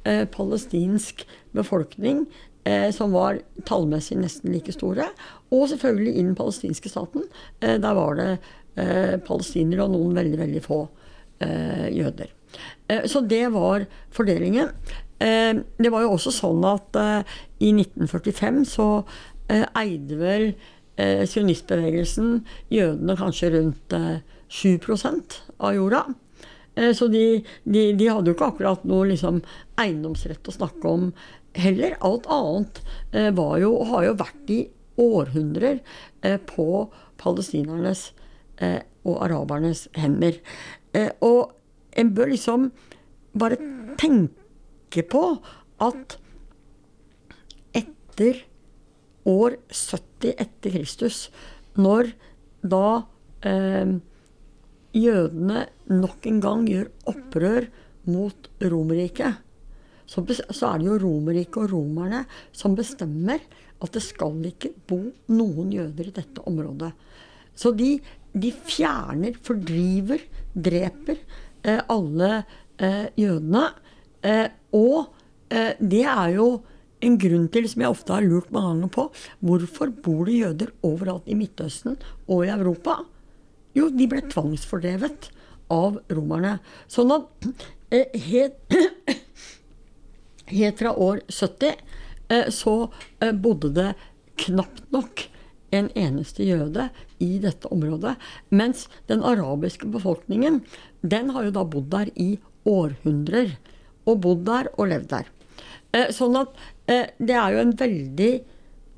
eh, 0.09 0.25
palestinsk 0.33 1.27
befolkning 1.57 2.25
eh, 2.65 2.89
som 2.97 3.13
var 3.15 3.43
tallmessig 3.69 4.19
nesten 4.23 4.55
like 4.55 4.73
store. 4.75 5.11
Og 5.53 5.69
selvfølgelig 5.75 6.17
i 6.17 6.25
den 6.25 6.39
palestinske 6.39 6.93
staten. 6.93 7.29
Eh, 7.61 7.77
der 7.83 7.97
var 7.99 8.17
det 8.21 8.31
eh, 8.81 9.17
palestinere 9.21 9.85
og 9.85 9.95
noen 9.97 10.17
veldig, 10.17 10.41
veldig 10.47 10.65
få 10.67 10.87
jøder. 11.41 12.29
Eh, 12.91 13.05
så 13.07 13.21
det 13.21 13.49
var 13.49 13.87
fordelingen. 14.11 14.69
Eh, 15.19 15.55
det 15.79 15.93
var 15.93 16.05
jo 16.05 16.15
også 16.17 16.33
sånn 16.35 16.65
at 16.69 16.97
eh, 16.99 17.39
i 17.61 17.73
1945 17.77 18.65
så 18.77 18.91
eide 19.51 20.15
vel 20.15 20.45
sionistbevegelsen 21.27 22.45
jødene 22.71 23.17
kanskje 23.19 23.49
rundt 23.57 23.95
7 24.47 24.77
av 25.59 25.73
jorda. 25.75 26.03
Så 26.95 27.09
de, 27.11 27.41
de, 27.65 27.83
de, 27.99 28.07
hadde 28.07 28.31
jo 28.31 28.37
ikke 28.37 28.51
akkurat 28.53 28.85
noe 28.87 29.09
liksom, 29.09 29.41
eiendomsrett 29.81 30.47
å 30.47 30.55
snakke 30.55 30.87
om 30.87 31.09
heller. 31.59 31.97
Alt 32.07 32.29
annet 32.31 32.79
var 33.35 33.57
jo, 33.59 33.73
og 33.81 33.91
har 33.91 34.07
jo 34.07 34.15
vært 34.21 34.55
i 34.55 34.61
århundrer, 35.03 35.81
på 36.47 36.69
palestinernes 37.19 38.05
og 38.61 39.17
arabernes 39.25 39.89
hender. 39.99 40.39
Og 41.27 41.57
en 41.99 42.13
bør 42.15 42.33
liksom 42.33 42.71
bare 43.39 43.59
tenke 44.01 45.05
på 45.07 45.25
at 45.83 46.17
etter 47.77 48.45
år 49.29 49.57
70 49.71 50.35
etter 50.35 50.75
Kristus, 50.75 51.29
når 51.79 52.13
da 52.61 53.03
eh, 53.47 53.95
jødene 54.97 55.67
nok 55.91 56.27
en 56.27 56.41
gang 56.43 56.67
gjør 56.69 56.91
opprør 57.11 57.69
mot 58.11 58.51
Romerriket, 58.63 59.47
så, 60.11 60.25
så, 60.27 60.73
er 60.73 60.81
det 60.81 60.89
jo 60.89 60.99
Romerriket 61.05 61.61
og 61.63 61.73
romerne 61.77 62.25
som 62.51 62.75
bestemmer 62.75 63.39
at 63.81 63.93
det 63.95 64.03
skal 64.03 64.41
ikke 64.49 64.73
bo 64.91 64.99
noen 65.31 65.71
jøder 65.73 66.11
i 66.11 66.17
dette 66.17 66.43
området. 66.51 66.91
Så 67.55 67.71
de, 67.77 67.95
de 68.35 68.51
fjerner, 68.51 69.39
fordriver, 69.47 70.25
dreper 70.53 71.21
alle 71.65 72.31
eh, 72.81 73.07
jødene. 73.21 73.65
Eh, 74.23 74.49
og 74.77 75.13
eh, 75.53 75.73
det 75.81 76.05
er 76.09 76.35
jo 76.37 76.49
en 77.01 77.17
grunn 77.21 77.49
til, 77.53 77.69
som 77.71 77.85
jeg 77.85 77.95
ofte 77.95 78.13
har 78.17 78.27
lurt 78.27 78.51
mange 78.53 78.75
ganger 78.75 78.93
på, 78.97 79.07
hvorfor 79.45 79.93
bor 80.05 80.25
det 80.29 80.41
jøder 80.41 80.73
overalt 80.87 81.29
i 81.31 81.37
Midtøsten 81.39 81.97
og 82.29 82.45
i 82.45 82.53
Europa? 82.53 83.01
Jo, 83.77 83.89
de 83.95 84.09
ble 84.11 84.23
tvangsfordrevet 84.29 85.31
av 85.73 86.01
romerne. 86.11 86.59
Sånn 86.91 87.15
at 87.15 87.49
eh, 87.95 88.11
helt, 88.29 88.77
helt 90.51 90.83
fra 90.83 90.93
år 90.93 91.23
70 91.31 91.71
eh, 91.71 92.49
så 92.53 92.77
eh, 93.23 93.33
bodde 93.33 93.73
det 93.77 93.93
knapt 94.45 94.89
nok 94.95 95.27
en 95.77 95.91
eneste 95.99 96.47
jøde 96.47 96.89
i 97.23 97.39
dette 97.43 97.71
området. 97.73 98.17
Mens 98.51 98.87
den 99.11 99.25
arabiske 99.27 99.89
befolkningen, 99.91 100.63
den 101.03 101.31
har 101.35 101.47
jo 101.47 101.57
da 101.57 101.65
bodd 101.65 101.91
der 101.93 102.11
i 102.15 102.31
århundrer. 102.69 103.57
Og 104.09 104.23
bodd 104.25 104.47
der 104.49 104.71
og 104.77 104.91
levd 104.91 105.13
der. 105.13 105.29
Sånn 106.15 106.39
at 106.39 106.55
det 106.87 107.35
er 107.37 107.55
jo 107.55 107.63
en 107.63 107.77
veldig 107.79 108.33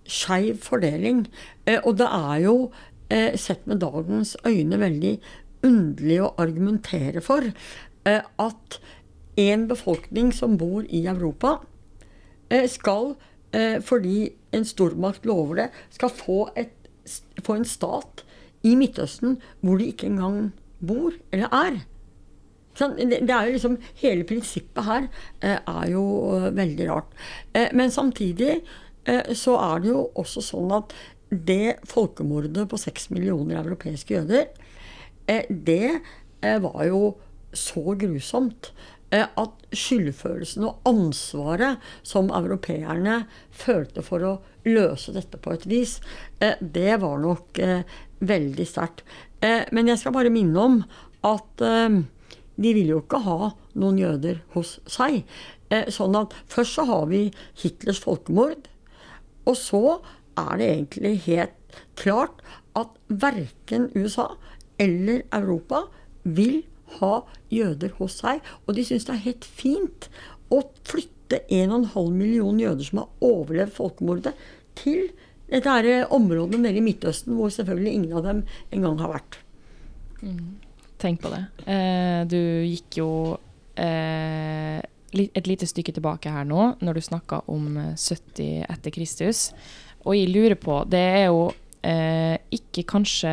skeiv 0.08 0.61
fordeling. 0.64 1.24
Og 1.82 1.96
det 2.00 2.08
er 2.08 2.42
jo 2.44 2.56
eh, 3.12 3.37
sett 3.40 3.66
med 3.68 3.82
dagens 3.82 4.37
øyne 4.46 4.78
veldig 4.80 5.16
underlig 5.66 6.18
å 6.22 6.32
argumentere 6.42 7.22
for 7.24 7.46
eh, 7.46 8.22
at 8.22 8.78
en 9.40 9.66
befolkning 9.70 10.32
som 10.35 10.58
bor 10.61 10.85
i 10.88 11.04
Europa, 11.08 11.61
eh, 12.50 12.68
skal, 12.68 13.16
eh, 13.52 13.80
fordi 13.80 14.32
en 14.53 14.67
stormakt 14.69 15.27
lover 15.29 15.62
det, 15.62 15.69
skal 15.95 16.12
få, 16.12 16.38
et, 16.57 16.75
få, 17.43 17.57
en 17.59 17.69
stat 17.69 18.25
i 18.67 18.75
Midtøsten 18.79 19.38
hvor 19.61 19.81
de 19.81 19.91
ikke 19.93 20.11
engang 20.11 20.53
bor 20.83 21.17
eller 21.33 21.51
er. 21.53 21.81
Det, 22.73 23.29
er 23.29 23.49
jo 23.49 23.53
liksom, 23.53 23.75
Hele 24.01 24.25
prinsippet 24.25 24.87
her 24.87 25.09
eh, 25.45 25.59
er 25.59 25.91
jo 25.93 26.05
eh, 26.38 26.53
veldig 26.57 26.87
rart. 26.88 27.11
men 27.77 27.91
samtidig 27.93 28.62
så 29.35 29.57
er 29.59 29.81
det 29.83 29.88
jo 29.91 30.05
også 30.15 30.41
sånn 30.47 30.71
at 30.77 30.93
det 31.33 31.81
folkemordet 31.88 32.69
på 32.69 32.79
seks 32.81 33.09
millioner 33.12 33.62
europeiske 33.62 34.15
jøder, 34.15 34.51
eh, 35.27 35.45
det 35.49 36.01
eh, 36.43 36.59
var 36.62 36.85
jo 36.87 37.15
så 37.53 37.95
grusomt 37.99 38.73
eh, 38.73 38.91
at 39.12 39.66
skyldfølelsen 39.77 40.64
og 40.68 40.87
ansvaret 40.88 41.83
som 42.07 42.31
europeerne 42.33 43.22
følte 43.53 44.05
for 44.07 44.25
å 44.25 44.33
løse 44.64 45.12
dette 45.12 45.40
på 45.42 45.53
et 45.53 45.66
vis, 45.68 45.98
det 46.61 46.96
var 47.03 47.20
nok 47.20 47.61
veldig 48.25 48.66
sterkt. 48.68 49.05
Men 49.42 49.90
jeg 49.90 50.01
skal 50.01 50.14
bare 50.16 50.33
minne 50.33 50.64
om 50.64 50.79
at 51.29 51.61
de 51.61 52.72
ville 52.72 52.94
jo 52.94 53.03
ikke 53.03 53.20
ha 53.27 53.53
noen 53.81 54.01
jøder 54.01 54.40
hos 54.55 54.79
seg. 54.88 55.22
Sånn 55.92 56.16
at 56.20 56.37
først 56.53 56.79
så 56.79 56.87
har 56.88 57.07
vi 57.11 57.25
Hitlers 57.62 58.01
folkemord. 58.03 58.68
Og 59.48 59.57
så 59.59 59.98
er 60.38 60.53
det 60.61 60.68
egentlig 60.72 61.14
helt 61.27 61.81
klart 61.98 62.40
at 62.79 62.92
verken 63.09 63.90
USA 63.96 64.31
eller 64.81 65.25
Europa 65.35 65.85
vil 66.22 66.62
ha 67.00 67.14
jøder 67.52 67.94
hos 67.98 68.18
seg. 68.22 68.42
Og 68.66 68.76
de 68.76 68.85
syns 68.87 69.09
det 69.09 69.16
er 69.16 69.26
helt 69.26 69.48
fint 69.48 70.09
å 70.52 70.62
flytte 70.88 71.42
1,5 71.48 72.11
million 72.12 72.59
jøder 72.61 72.85
som 72.87 73.02
har 73.02 73.28
overlevd 73.33 73.76
folkemordet, 73.76 74.35
til 74.76 75.11
dette 75.52 75.72
er 75.85 76.12
området 76.12 76.61
nede 76.61 76.81
i 76.81 76.85
Midtøsten 76.85 77.37
hvor 77.37 77.52
selvfølgelig 77.52 77.92
ingen 77.92 78.16
av 78.16 78.24
dem 78.24 78.44
engang 78.72 79.00
har 79.02 79.12
vært. 79.12 79.38
Mm. 80.22 80.61
Tenk 81.02 81.20
på 81.20 81.33
det. 81.33 81.42
Eh, 81.66 82.20
du 82.31 82.38
gikk 82.64 83.00
jo 83.00 83.11
eh, 83.76 84.78
et 85.12 85.48
lite 85.50 85.68
stykke 85.68 85.92
tilbake 85.92 86.33
her 86.33 86.46
nå, 86.48 86.70
når 86.81 86.96
du 86.96 87.05
snakka 87.05 87.42
om 87.52 87.74
70 87.76 88.64
etter 88.64 88.94
Kristus. 88.94 89.50
Og 90.07 90.16
jeg 90.16 90.33
lurer 90.33 90.57
på 90.59 90.81
Det 90.90 91.02
er 91.02 91.26
jo 91.28 91.50
eh, 91.83 92.37
ikke 92.55 92.85
kanskje 92.88 93.33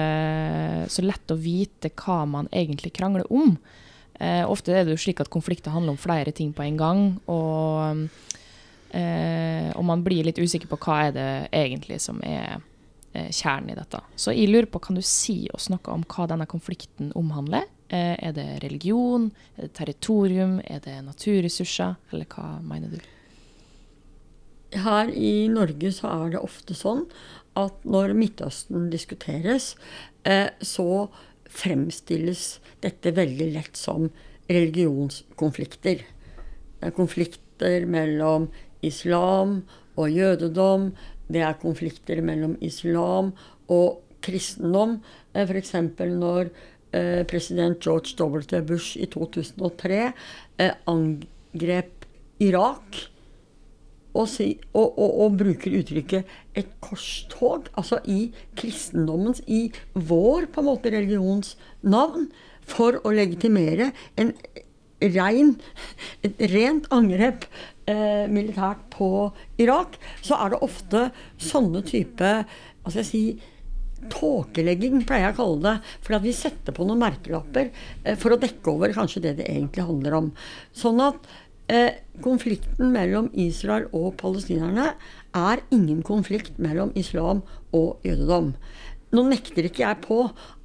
så 0.90 1.06
lett 1.06 1.34
å 1.34 1.38
vite 1.40 1.92
hva 2.02 2.24
man 2.30 2.50
egentlig 2.52 2.94
krangler 2.98 3.28
om. 3.34 3.56
Eh, 4.20 4.44
ofte 4.50 4.74
er 4.76 4.86
det 4.86 4.96
jo 4.96 5.04
slik 5.06 5.22
at 5.24 5.32
konflikter 5.32 5.74
handler 5.74 5.96
om 5.96 6.02
flere 6.02 6.34
ting 6.36 6.52
på 6.56 6.66
en 6.66 6.80
gang. 6.80 7.04
Og, 7.32 8.08
eh, 8.92 9.70
og 9.76 9.86
man 9.86 10.04
blir 10.04 10.28
litt 10.28 10.42
usikker 10.42 10.72
på 10.72 10.82
hva 10.86 11.02
er 11.08 11.16
det 11.16 11.32
egentlig 11.56 12.02
som 12.04 12.22
er 12.26 12.60
eh, 13.14 13.30
kjernen 13.30 13.72
i 13.72 13.78
dette. 13.80 14.02
Så 14.16 14.36
jeg 14.36 14.52
lurer 14.52 14.70
på, 14.72 14.82
kan 14.84 14.98
du 14.98 15.06
si 15.06 15.48
oss 15.54 15.70
noe 15.72 15.94
om 15.94 16.04
hva 16.10 16.28
denne 16.30 16.50
konflikten 16.50 17.14
omhandler? 17.16 17.70
Eh, 17.90 18.18
er 18.20 18.36
det 18.36 18.64
religion? 18.66 19.32
Er 19.58 19.70
det 19.70 19.78
territorium? 19.78 20.60
Er 20.66 20.84
det 20.84 21.00
naturressurser? 21.06 21.96
Eller 22.12 22.30
hva 22.30 22.58
mener 22.66 22.98
du? 22.98 23.00
her 24.78 25.10
i 25.10 25.48
Norge 25.50 25.92
så 25.96 26.10
er 26.12 26.36
det 26.36 26.42
ofte 26.46 26.76
sånn 26.78 27.06
at 27.66 27.86
når 27.88 28.14
Midtøsten 28.18 28.90
diskuteres, 28.94 29.74
eh, 30.26 30.50
så 30.62 31.08
fremstilles 31.50 32.60
dette 32.84 33.14
veldig 33.16 33.50
lett 33.56 33.78
som 33.78 34.10
religionskonflikter. 34.50 36.04
Det 36.80 36.90
er 36.90 36.96
konflikter 36.96 37.86
mellom 37.90 38.50
islam 38.86 39.62
og 40.00 40.12
jødedom. 40.14 40.92
Det 41.30 41.44
er 41.46 41.62
konflikter 41.62 42.22
mellom 42.26 42.56
islam 42.62 43.34
og 43.68 44.02
kristendom. 44.26 45.00
Eh, 45.34 45.46
F.eks. 45.46 45.74
når 46.00 46.50
eh, 46.94 47.24
president 47.28 47.80
George 47.84 48.16
W. 48.18 48.62
Bush 48.66 48.98
i 48.98 49.06
2003 49.06 50.12
angrep 50.88 52.06
Irak 52.40 53.10
og, 54.20 54.28
si, 54.28 54.50
og, 54.74 54.98
og, 55.00 55.12
og, 55.24 55.38
bruker 55.40 55.76
uttrykket 55.80 56.26
'et 56.56 56.72
korstog', 56.84 57.70
altså 57.78 58.02
i 58.06 58.32
kristendommens, 58.60 59.42
i 59.48 59.72
vår 59.96 60.50
på 60.52 60.62
en 60.62 60.70
måte 60.70 60.92
religions 60.92 61.56
navn, 61.82 62.30
for 62.70 63.00
å 63.02 63.14
legitimere 63.16 63.92
en 64.20 64.34
rein, 65.02 65.56
et 66.24 66.42
rent 66.52 66.90
angrep 66.94 67.48
eh, 67.90 68.28
militært 68.30 68.84
på 68.94 69.32
Irak, 69.62 69.98
så 70.22 70.38
er 70.44 70.54
det 70.54 70.66
ofte 70.66 71.08
sånne 71.42 71.82
type 71.88 72.34
hva 72.44 72.92
skal 72.92 73.02
jeg 73.02 73.10
si, 73.14 73.24
Tåkelegging 74.10 75.02
pleier 75.04 75.26
jeg 75.28 75.36
å 75.36 75.38
kalle 75.42 75.60
det. 75.66 75.90
For 76.06 76.16
at 76.16 76.24
vi 76.24 76.32
setter 76.32 76.72
på 76.72 76.86
noen 76.88 77.02
merkelapper 77.02 77.68
eh, 77.68 78.16
for 78.20 78.32
å 78.32 78.40
dekke 78.40 78.72
over 78.72 78.94
kanskje 78.96 79.26
det 79.26 79.34
det 79.42 79.50
egentlig 79.52 79.84
handler 79.90 80.16
om. 80.22 80.30
Sånn 80.72 81.02
at 81.04 81.28
konflikten 82.26 82.90
mellom 82.92 83.28
Israel 83.38 83.86
og 83.94 84.16
palestinerne 84.20 84.88
er 85.38 85.62
ingen 85.76 86.02
konflikt 86.04 86.58
mellom 86.58 86.90
islam 86.98 87.44
og 87.76 88.02
jødedom. 88.04 88.54
Nå 89.10 89.24
nekter 89.26 89.66
ikke 89.66 89.82
jeg 89.82 90.02
på 90.04 90.20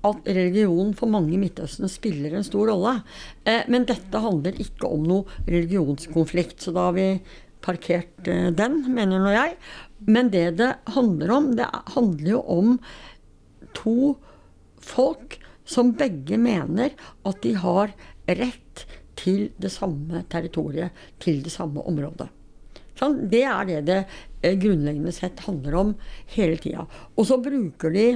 at 0.05 0.27
religion 0.29 0.93
for 0.97 1.09
mange 1.12 1.33
i 1.33 1.40
Midtøsten 1.40 1.88
spiller 1.88 2.35
en 2.37 2.45
stor 2.45 2.69
rolle. 2.69 2.99
Eh, 3.49 3.64
men 3.73 3.87
dette 3.88 4.21
handler 4.21 4.61
ikke 4.61 4.90
om 4.90 5.07
noe 5.09 5.38
religionskonflikt, 5.49 6.61
så 6.61 6.75
da 6.77 6.90
har 6.90 6.99
vi 6.99 7.09
parkert 7.64 8.29
eh, 8.29 8.51
den, 8.53 8.83
mener 8.93 9.25
nå 9.25 9.33
jeg. 9.33 9.57
Men 10.05 10.29
det 10.35 10.59
det 10.61 10.75
handler 10.93 11.33
om, 11.38 11.51
det 11.57 11.71
handler 11.97 12.31
jo 12.35 12.43
om 12.59 12.77
to 13.77 14.14
folk 14.85 15.38
som 15.64 15.95
begge 15.97 16.37
mener 16.37 16.93
at 17.25 17.40
de 17.40 17.55
har 17.57 17.95
rett 18.29 18.85
til 19.24 19.48
det 19.60 19.72
samme 19.72 20.24
territoriet, 20.30 20.94
til 21.22 21.42
det 21.44 21.52
samme 21.52 21.82
området. 21.88 22.28
Sånn, 22.98 23.24
det 23.30 23.42
er 23.48 23.66
det 23.68 23.80
det 23.88 24.00
eh, 24.44 24.54
grunnleggende 24.60 25.12
sett 25.14 25.42
handler 25.48 25.78
om 25.80 25.92
hele 26.37 26.58
tida. 26.62 26.87
Og 27.18 27.26
så 27.26 27.40
bruker 27.42 27.94
de 27.94 28.06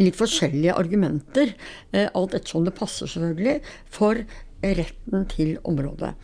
litt 0.00 0.16
forskjellige 0.18 0.74
argumenter, 0.80 1.52
eh, 1.92 2.08
alt 2.08 2.36
ettersom 2.36 2.64
det 2.66 2.76
passer, 2.78 3.10
selvfølgelig, 3.10 3.58
for 3.84 4.24
retten 4.64 5.26
til 5.28 5.58
området. 5.68 6.14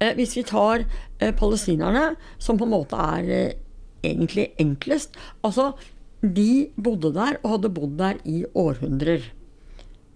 Eh, 0.00 0.14
hvis 0.16 0.38
vi 0.38 0.46
tar 0.48 0.86
palestinerne, 1.36 2.14
som 2.40 2.56
på 2.56 2.64
en 2.64 2.72
måte 2.72 2.96
er 2.96 3.58
egentlig 4.00 4.46
enklest 4.62 5.18
Altså, 5.44 5.74
de 6.20 6.70
bodde 6.80 7.12
der 7.12 7.36
og 7.42 7.56
hadde 7.56 7.72
bodd 7.76 7.98
der 8.00 8.16
i 8.28 8.42
århundrer 8.56 9.28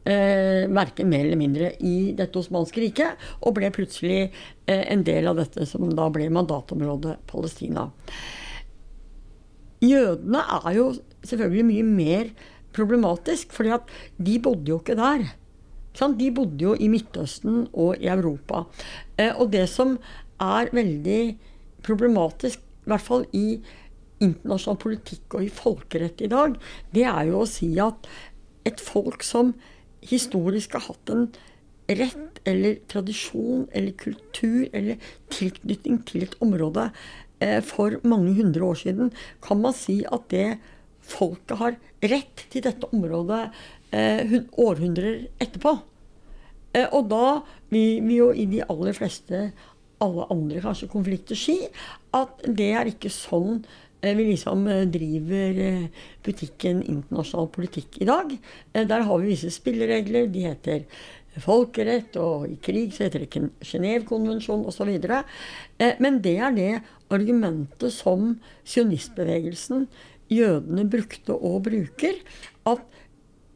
eh, 0.04 0.64
verken 0.70 1.10
mer 1.10 1.24
eller 1.24 1.40
mindre 1.40 1.72
i 1.84 2.12
dette 2.16 2.38
osmanske 2.40 2.82
riket, 2.82 3.20
og 3.42 3.56
ble 3.58 3.70
plutselig 3.74 4.20
eh, 4.24 4.84
en 4.92 5.04
del 5.06 5.28
av 5.30 5.40
dette 5.40 5.66
som 5.68 5.88
da 5.92 6.08
ble 6.12 6.30
mandatområdet 6.32 7.18
Palestina. 7.30 7.90
jødene 9.84 10.40
er 10.64 10.74
jo 10.78 10.90
selvfølgelig 11.24 11.64
mye 11.68 11.86
mer 11.88 12.34
problematisk, 12.74 13.52
fordi 13.52 13.74
at 13.76 13.90
de 14.18 14.38
bodde 14.42 14.70
jo 14.72 14.80
ikke 14.80 14.98
der. 14.98 15.26
De 15.94 16.30
bodde 16.34 16.58
jo 16.58 16.74
i 16.74 16.88
Midtøsten 16.90 17.68
og 17.72 18.00
i 18.02 18.08
Europa. 18.10 18.64
Eh, 19.18 19.30
og 19.30 19.52
det 19.52 19.68
som 19.70 19.98
er 20.42 20.72
veldig 20.74 21.36
problematisk, 21.86 22.58
i 22.58 22.90
hvert 22.90 23.04
fall 23.04 23.26
i 23.32 23.60
internasjonal 24.24 24.80
politikk 24.80 25.36
og 25.36 25.44
i 25.44 25.52
folkerett 25.52 26.24
i 26.24 26.30
dag, 26.32 26.56
det 26.94 27.04
er 27.06 27.28
jo 27.30 27.42
å 27.42 27.48
si 27.48 27.70
at 27.82 28.08
et 28.66 28.80
folk 28.80 29.22
som 29.22 29.52
historisk 30.08 30.76
har 30.76 30.88
hatt 30.88 31.12
en 31.12 31.26
rett 31.88 32.40
eller 32.48 32.78
tradisjon 32.88 33.66
eller 33.72 33.92
kultur 34.00 34.68
eller 34.72 35.00
tilknytning 35.32 36.00
til 36.08 36.24
et 36.26 36.36
område 36.44 36.88
eh, 37.44 37.60
for 37.64 37.98
mange 38.08 38.32
hundre 38.38 38.64
år 38.64 38.78
siden, 38.80 39.12
kan 39.44 39.60
man 39.60 39.76
si 39.76 40.00
at 40.04 40.30
det 40.32 40.58
folket 41.04 41.60
har 41.60 41.76
rett 42.04 42.46
til 42.52 42.64
dette 42.64 42.88
området 42.96 43.42
eh, 43.92 44.38
århundrer 44.56 45.26
etterpå. 45.42 45.76
Eh, 46.74 46.88
og 46.88 47.10
da 47.12 47.26
vil 47.72 48.00
vi 48.08 48.18
jo 48.22 48.32
i 48.32 48.48
de 48.48 48.64
aller 48.64 48.96
fleste 48.96 49.50
alle 50.04 50.26
andre 50.32 50.60
kanskje 50.64 50.90
konflikter 50.92 51.38
si 51.38 51.58
at 52.16 52.42
det 52.44 52.72
er 52.76 52.90
ikke 52.90 53.12
sånn 53.12 53.62
vi 54.18 54.26
liksom 54.28 54.66
eh, 54.68 54.84
driver 54.92 55.60
eh, 55.64 56.06
butikken 56.24 56.82
internasjonal 56.82 57.50
politikk 57.54 58.00
i 58.02 58.08
dag. 58.08 58.32
Der 58.74 59.04
har 59.08 59.20
vi 59.22 59.32
visse 59.32 59.52
spilleregler. 59.54 60.28
De 60.32 60.44
heter 60.44 60.84
folkerett, 61.42 62.14
og 62.20 62.46
i 62.46 62.58
krig 62.62 62.92
så 62.94 63.06
heter 63.06 63.24
det 63.24 63.48
Genévekonvensjonen 63.64 64.68
osv. 64.70 64.92
Men 65.98 66.20
det 66.22 66.36
er 66.38 66.54
det 66.54 66.72
argumentet 67.14 67.90
som 67.94 68.36
sionistbevegelsen, 68.62 69.88
jødene, 70.30 70.86
brukte 70.90 71.34
og 71.34 71.64
bruker. 71.66 72.20
At 72.70 72.86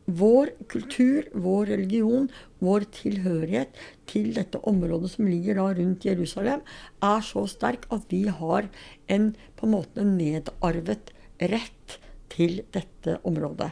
vår 0.09 0.55
kultur, 0.73 1.29
vår 1.37 1.75
religion, 1.75 2.29
vår 2.65 2.89
tilhørighet 2.95 3.79
til 4.11 4.33
dette 4.37 4.61
området 4.69 5.13
som 5.15 5.29
ligger 5.29 5.61
da 5.61 5.69
rundt 5.79 6.07
Jerusalem, 6.09 6.65
er 7.05 7.25
så 7.25 7.45
sterk 7.51 7.87
at 7.95 8.07
vi 8.13 8.25
har 8.29 8.69
en 9.09 9.33
på 9.59 9.67
en 9.67 9.75
måte 9.77 10.05
nedarvet 10.07 11.13
rett 11.39 11.99
til 12.33 12.63
dette 12.75 13.19
området. 13.27 13.71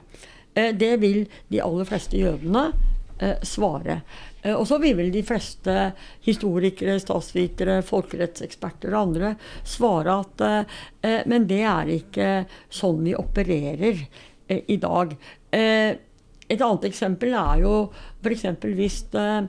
Eh, 0.56 0.72
det 0.74 0.96
vil 1.02 1.24
de 1.48 1.62
aller 1.62 1.88
fleste 1.88 2.18
jødene 2.18 2.70
eh, 3.20 3.42
svare. 3.46 4.00
Eh, 4.42 4.54
og 4.54 4.64
så 4.68 4.78
vil 4.82 4.96
vel 4.98 5.12
de 5.14 5.24
fleste 5.26 5.76
historikere, 6.26 6.98
statsvitere, 7.02 7.82
folkerettseksperter 7.86 8.94
og 8.94 9.02
andre 9.02 9.34
svare 9.66 10.20
at 10.22 10.46
Men 11.26 11.44
det 11.46 11.62
er 11.62 11.90
ikke 11.92 12.30
sånn 12.72 13.04
vi 13.04 13.14
opererer 13.14 14.00
i 14.48 14.76
dag. 14.82 15.12
Et 16.48 16.60
annet 16.60 16.86
eksempel 16.88 17.34
er 17.34 17.62
jo 17.64 17.74
f.eks. 18.22 18.46
hvis 18.78 19.00
eh, 19.18 19.48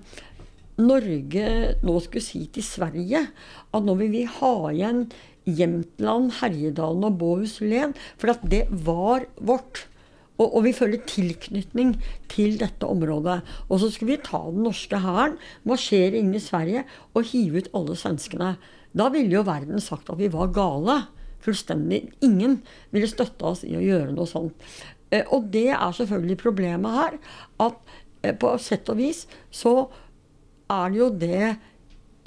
Norge 0.78 1.48
nå 1.86 1.98
skulle 2.04 2.26
si 2.26 2.44
til 2.54 2.66
Sverige 2.66 3.24
at 3.28 3.86
nå 3.86 3.98
vil 4.00 4.14
vi 4.14 4.24
ha 4.30 4.54
igjen 4.72 5.08
Jämtland, 5.48 6.34
Herjedalen 6.42 7.06
og 7.08 7.20
Bohuslän, 7.22 7.94
for 8.20 8.34
at 8.34 8.42
det 8.44 8.66
var 8.70 9.30
vårt. 9.40 9.86
Og, 10.38 10.52
og, 10.52 10.66
vi 10.68 10.74
føler 10.76 11.06
tilknytning 11.08 11.96
til 12.30 12.60
dette 12.60 12.86
området. 12.86 13.40
Og 13.72 13.80
så 13.82 13.90
skulle 13.90 14.18
vi 14.18 14.26
ta 14.26 14.42
den 14.52 14.68
norske 14.68 15.00
hæren, 15.02 15.38
marsjere 15.66 16.20
inn 16.20 16.36
i 16.36 16.44
Sverige 16.44 16.84
og 17.16 17.32
hive 17.32 17.64
ut 17.64 17.72
alle 17.80 17.96
svenskene. 17.98 18.52
Da 18.98 19.08
ville 19.14 19.40
jo 19.40 19.48
verden 19.48 19.82
sagt 19.82 20.12
at 20.12 20.20
vi 20.20 20.30
var 20.34 20.52
gale. 20.54 21.00
Fullstendig. 21.48 22.04
Ingen 22.28 22.60
ville 22.92 23.10
støtte 23.10 23.48
oss 23.48 23.64
i 23.66 23.74
å 23.78 23.82
gjøre 23.82 24.12
noe 24.12 24.30
sånt. 24.30 24.68
Eh, 25.12 25.24
og 25.32 25.50
det 25.54 25.70
er 25.72 25.96
selvfølgelig 25.96 26.38
problemet 26.41 27.00
her. 27.00 27.17
At 27.63 27.80
eh, 28.24 28.36
på 28.36 28.54
sett 28.62 28.89
og 28.91 29.00
vis 29.00 29.26
så 29.54 29.76
er 30.72 30.91
det 30.91 31.00
jo 31.00 31.10
det 31.24 31.43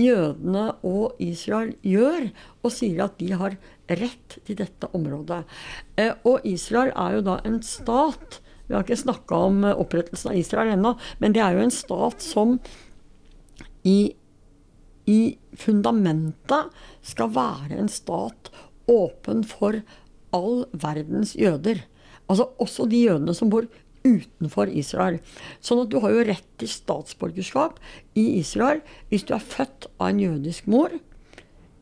jødene 0.00 0.70
og 0.86 1.18
Israel 1.20 1.74
gjør, 1.84 2.30
og 2.64 2.72
sier 2.72 3.02
at 3.04 3.18
de 3.20 3.34
har 3.36 3.56
rett 3.90 4.38
til 4.46 4.56
dette 4.60 4.88
området. 4.96 5.42
Eh, 6.00 6.14
og 6.24 6.46
Israel 6.48 6.94
er 6.94 7.18
jo 7.18 7.26
da 7.26 7.40
en 7.44 7.60
stat. 7.64 8.40
Vi 8.66 8.76
har 8.76 8.86
ikke 8.86 9.02
snakka 9.02 9.42
om 9.50 9.66
opprettelsen 9.72 10.32
av 10.32 10.40
Israel 10.40 10.72
ennå, 10.76 10.94
men 11.20 11.36
det 11.36 11.42
er 11.44 11.56
jo 11.56 11.66
en 11.66 11.74
stat 11.74 12.24
som 12.24 12.56
i, 13.84 14.12
i 15.10 15.20
fundamentet 15.58 16.70
skal 17.02 17.32
være 17.34 17.80
en 17.80 17.90
stat 17.90 18.52
åpen 18.90 19.42
for 19.46 19.80
all 20.36 20.64
verdens 20.72 21.34
jøder. 21.38 21.82
Altså 22.30 22.50
også 22.62 22.86
de 22.90 23.04
jødene 23.08 23.34
som 23.36 23.50
bor 23.52 23.66
utenfor 24.06 24.70
Israel. 24.72 25.18
Sånn 25.60 25.82
at 25.82 25.92
du 25.92 25.98
har 26.00 26.14
jo 26.14 26.24
rett 26.28 26.48
til 26.60 26.70
statsborgerskap 26.72 27.78
i 28.18 28.26
Israel 28.40 28.80
hvis 29.10 29.26
du 29.28 29.34
er 29.36 29.44
født 29.44 29.90
av 29.98 30.10
en 30.10 30.22
jødisk 30.22 30.68
mor. 30.70 30.94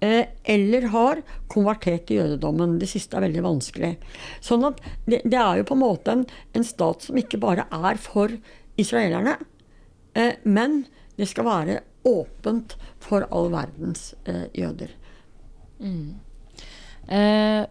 Eh, 0.00 0.30
eller 0.46 0.88
har 0.92 1.22
konvertert 1.50 2.06
til 2.06 2.20
jødedommen. 2.20 2.76
Det 2.78 2.90
siste 2.90 3.18
er 3.18 3.26
veldig 3.26 3.42
vanskelig. 3.42 3.96
Sånn 4.44 4.66
at 4.68 4.78
det, 5.10 5.24
det 5.26 5.40
er 5.40 5.58
jo 5.58 5.66
på 5.70 5.74
en 5.74 5.82
måte 5.82 6.14
en, 6.14 6.24
en, 6.54 6.66
stat 6.66 7.08
som 7.08 7.18
ikke 7.18 7.40
bare 7.42 7.66
er 7.74 7.98
for 7.98 8.34
israelerne, 8.78 9.34
eh, 10.14 10.38
men 10.46 10.84
det 11.18 11.26
skal 11.26 11.48
være 11.48 11.80
åpent 12.06 12.76
for 13.02 13.26
all 13.34 13.50
verdens 13.50 14.12
eh, 14.30 14.46
jøder. 14.54 14.94
Mm. 15.82 16.14
Eh, 17.10 17.64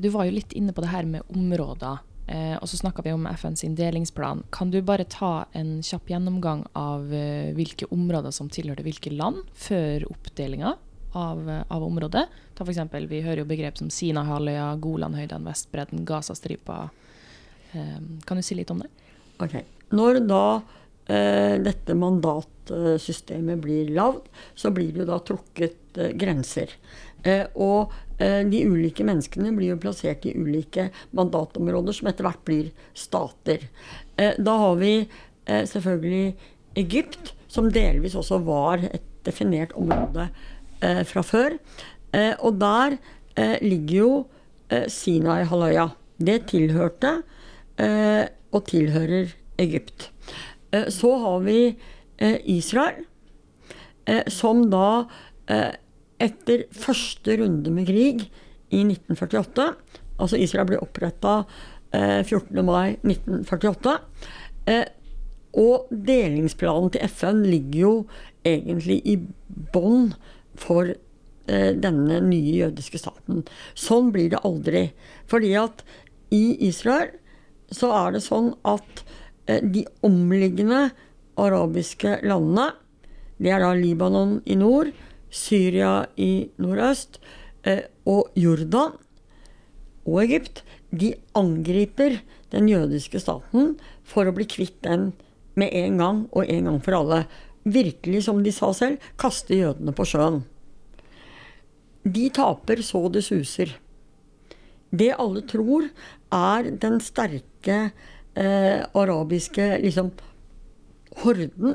du 0.00 0.08
var 0.14 0.24
jo 0.24 0.38
litt 0.38 0.56
inne 0.56 0.72
på 0.72 0.80
det 0.80 0.94
her 0.94 1.04
med 1.04 1.28
områder. 1.28 2.00
Eh, 2.26 2.56
og 2.58 2.66
så 2.66 2.80
snakka 2.80 3.04
vi 3.06 3.12
om 3.14 3.26
FNs 3.26 3.62
delingsplan. 3.78 4.42
Kan 4.50 4.72
du 4.74 4.80
bare 4.82 5.06
ta 5.06 5.46
en 5.54 5.78
kjapp 5.82 6.10
gjennomgang 6.10 6.64
av 6.74 7.12
eh, 7.14 7.52
hvilke 7.54 7.86
områder 7.94 8.34
som 8.34 8.50
tilhørte 8.50 8.82
hvilke 8.86 9.12
land, 9.14 9.44
før 9.54 10.08
oppdelinga 10.10 10.74
av, 11.14 11.44
eh, 11.50 11.62
av, 11.68 11.84
området? 11.86 12.24
Ta 12.54 12.64
for 12.64 12.72
eksempel, 12.72 13.06
Vi 13.06 13.22
hører 13.22 13.44
jo 13.44 13.50
begrep 13.50 13.78
som 13.78 13.90
Sinahalvøya, 13.90 14.72
Golanhøyden, 14.82 15.46
Vestbredden, 15.46 16.02
Gazastripa. 16.04 16.88
Eh, 17.72 18.00
kan 18.26 18.36
du 18.36 18.42
si 18.42 18.58
litt 18.58 18.70
om 18.74 18.82
det? 18.82 18.90
Ok. 19.38 19.60
Når 19.94 20.20
da 20.26 20.44
eh, 21.06 21.62
dette 21.62 21.94
mandatsystemet 21.94 23.62
blir 23.62 23.94
lagd, 23.94 24.26
så 24.58 24.74
blir 24.74 24.90
det 24.90 25.04
jo 25.04 25.10
da 25.12 25.20
trukket 25.22 26.02
eh, 26.02 26.16
grenser. 26.18 26.74
og 27.54 27.90
de 28.18 28.62
ulike 28.64 29.04
menneskene 29.04 29.52
blir 29.56 29.74
jo 29.74 29.80
plassert 29.80 30.24
i 30.24 30.34
ulike 30.36 30.88
mandatområder, 31.16 31.96
som 31.96 32.08
etter 32.08 32.24
hvert 32.24 32.44
blir 32.48 32.70
stater. 32.96 33.66
Eh, 34.16 34.34
da 34.38 34.56
har 34.62 34.78
vi 34.80 34.92
eh, 35.02 35.64
selvfølgelig 35.68 36.34
Egypt, 36.80 37.34
som 37.48 37.68
delvis 37.72 38.16
også 38.16 38.40
var 38.44 38.84
et 38.88 39.04
definert 39.26 39.72
område 39.76 40.28
fra 41.08 41.22
før. 41.24 41.54
Og 42.44 42.58
der 42.60 42.98
ligger 43.64 43.96
jo 43.96 44.10
Sinai-halvøya. 44.92 45.86
Det 46.20 46.36
tilhørte 46.50 47.14
og 47.80 48.66
tilhører 48.68 49.32
Egypt. 49.64 50.10
Så 50.92 51.14
har 51.22 51.40
vi 51.48 51.58
Israel, 52.52 53.00
som 54.28 54.66
da 54.70 55.08
etter 56.22 56.66
første 56.74 57.36
runde 57.40 57.72
med 57.74 57.88
krig 57.88 58.26
i 58.74 58.82
1948 58.82 59.70
Altså 60.22 60.38
Israel 60.40 60.68
ble 60.68 60.78
oppretta 60.80 61.42
eh, 61.92 62.22
14. 62.24 62.62
mai 62.64 62.96
1948. 63.04 63.96
Eh, 64.72 64.86
og 65.56 65.90
delingsplanen 65.90 66.92
til 66.92 67.04
FN 67.12 67.42
ligger 67.48 67.80
jo 67.80 67.92
egentlig 68.46 69.00
i 69.08 69.16
bånn 69.74 70.10
for 70.60 70.88
eh, 70.88 71.72
denne 71.76 72.20
nye 72.24 72.56
jødiske 72.62 73.00
staten. 73.00 73.44
Sånn 73.76 74.12
blir 74.14 74.30
det 74.32 74.42
aldri. 74.46 74.88
Fordi 75.28 75.52
at 75.60 75.84
i 76.34 76.56
Israel 76.68 77.12
så 77.72 77.92
er 77.96 78.16
det 78.16 78.24
sånn 78.24 78.52
at 78.68 79.04
eh, 79.50 79.60
de 79.60 79.86
omliggende 80.06 80.90
arabiske 81.40 82.20
landene, 82.24 82.70
det 83.36 83.52
er 83.52 83.60
da 83.60 83.74
Libanon 83.76 84.38
i 84.48 84.56
nord, 84.56 84.94
Syria 85.36 86.06
i 86.16 86.48
nordøst 86.62 87.20
eh, 87.66 87.84
og 88.08 88.32
Jordan 88.38 88.96
og 90.06 90.20
Egypt, 90.22 90.62
de 90.94 91.12
angriper 91.36 92.20
den 92.54 92.68
jødiske 92.70 93.20
staten 93.20 93.74
for 94.06 94.28
å 94.28 94.34
bli 94.34 94.46
kvitt 94.48 94.78
den 94.86 95.10
med 95.58 95.72
en 95.74 95.98
gang 96.00 96.20
og 96.30 96.46
en 96.52 96.70
gang 96.70 96.78
for 96.84 96.98
alle. 97.00 97.24
Virkelig, 97.66 98.22
som 98.28 98.42
de 98.44 98.52
sa 98.54 98.70
selv, 98.76 99.02
kaste 99.18 99.56
jødene 99.58 99.94
på 99.96 100.06
sjøen. 100.06 100.44
De 102.06 102.28
taper 102.30 102.84
så 102.86 103.02
det 103.10 103.24
suser. 103.26 103.72
Det 104.94 105.10
alle 105.18 105.42
tror 105.50 105.88
er 106.30 106.70
den 106.78 107.00
sterke 107.02 107.78
eh, 108.38 108.84
arabiske 108.94 109.66
liksom, 109.82 110.12
horden 111.24 111.74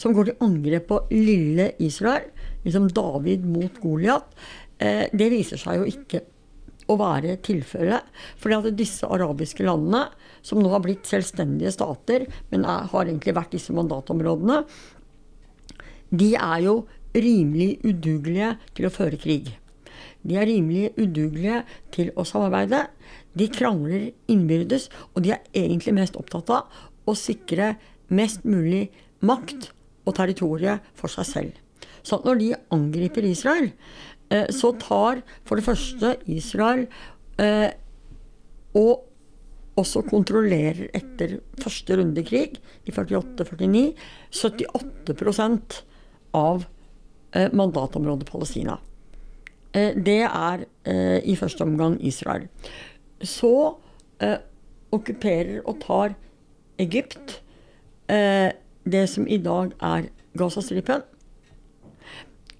som 0.00 0.14
går 0.16 0.30
til 0.30 0.46
angrep 0.46 0.88
på 0.88 1.02
lille 1.12 1.74
Israel, 1.84 2.30
liksom 2.64 2.90
David 2.94 3.46
mot 3.48 3.80
Goliat, 3.82 4.34
eh, 4.78 5.06
det 5.12 5.30
viser 5.32 5.60
seg 5.60 5.80
jo 5.80 5.88
ikke 5.88 6.22
å 6.90 6.96
være 6.98 7.38
tilfellet. 7.44 8.06
For 8.40 8.70
disse 8.74 9.06
arabiske 9.06 9.64
landene, 9.66 10.08
som 10.42 10.60
nå 10.60 10.70
har 10.72 10.82
blitt 10.84 11.08
selvstendige 11.08 11.72
stater, 11.74 12.26
men 12.50 12.64
er, 12.64 12.88
har 12.90 13.06
egentlig 13.06 13.36
vært 13.36 13.54
disse 13.56 13.74
mandatområdene, 13.76 14.62
de 16.10 16.32
er 16.34 16.64
jo 16.64 16.76
rimelig 17.14 17.78
udugelige 17.86 18.56
til 18.74 18.88
å 18.88 18.94
føre 18.94 19.18
krig. 19.20 19.52
De 20.26 20.36
er 20.36 20.48
rimelig 20.50 20.90
udugelige 20.98 21.62
til 21.94 22.10
å 22.18 22.26
samarbeide. 22.28 22.84
De 23.38 23.46
krangler 23.52 24.10
innbyrdes, 24.30 24.88
og 25.14 25.24
de 25.24 25.34
er 25.36 25.44
egentlig 25.54 25.96
mest 25.96 26.18
opptatt 26.18 26.50
av 26.52 27.08
å 27.08 27.16
sikre 27.16 27.74
mest 28.10 28.44
mulig 28.44 28.88
makt 29.24 29.70
og 30.08 30.16
territoriet 30.18 30.86
for 30.98 31.12
seg 31.12 31.28
selv. 31.28 31.58
Så 32.02 32.20
når 32.24 32.40
de 32.40 32.50
angriper 32.74 33.26
Israel, 33.28 33.70
eh, 34.30 34.48
så 34.54 34.72
tar 34.80 35.22
for 35.44 35.58
det 35.58 35.66
første 35.66 36.16
Israel 36.30 36.86
eh, 37.40 37.70
og 38.78 39.06
også 39.80 40.02
kontrollerer 40.10 40.90
etter 40.96 41.38
første 41.62 41.96
rundekrig 41.96 42.58
i 42.84 42.92
48-49 42.92 43.84
78 44.34 45.82
av 46.36 46.66
eh, 47.34 47.48
mandatområdet 47.52 48.28
Palestina. 48.28 48.78
Det 49.70 50.24
er 50.26 50.64
i 51.22 51.36
første 51.38 51.62
omgang 51.62 51.92
Israel. 52.02 52.48
Så 53.22 53.78
okkuperer 54.90 55.60
og 55.62 55.76
tar 55.84 56.16
Egypt 56.82 57.36
det 58.10 59.04
som 59.12 59.28
i 59.30 59.38
dag 59.38 59.70
er 59.78 60.08
Gazastripen. 60.34 61.06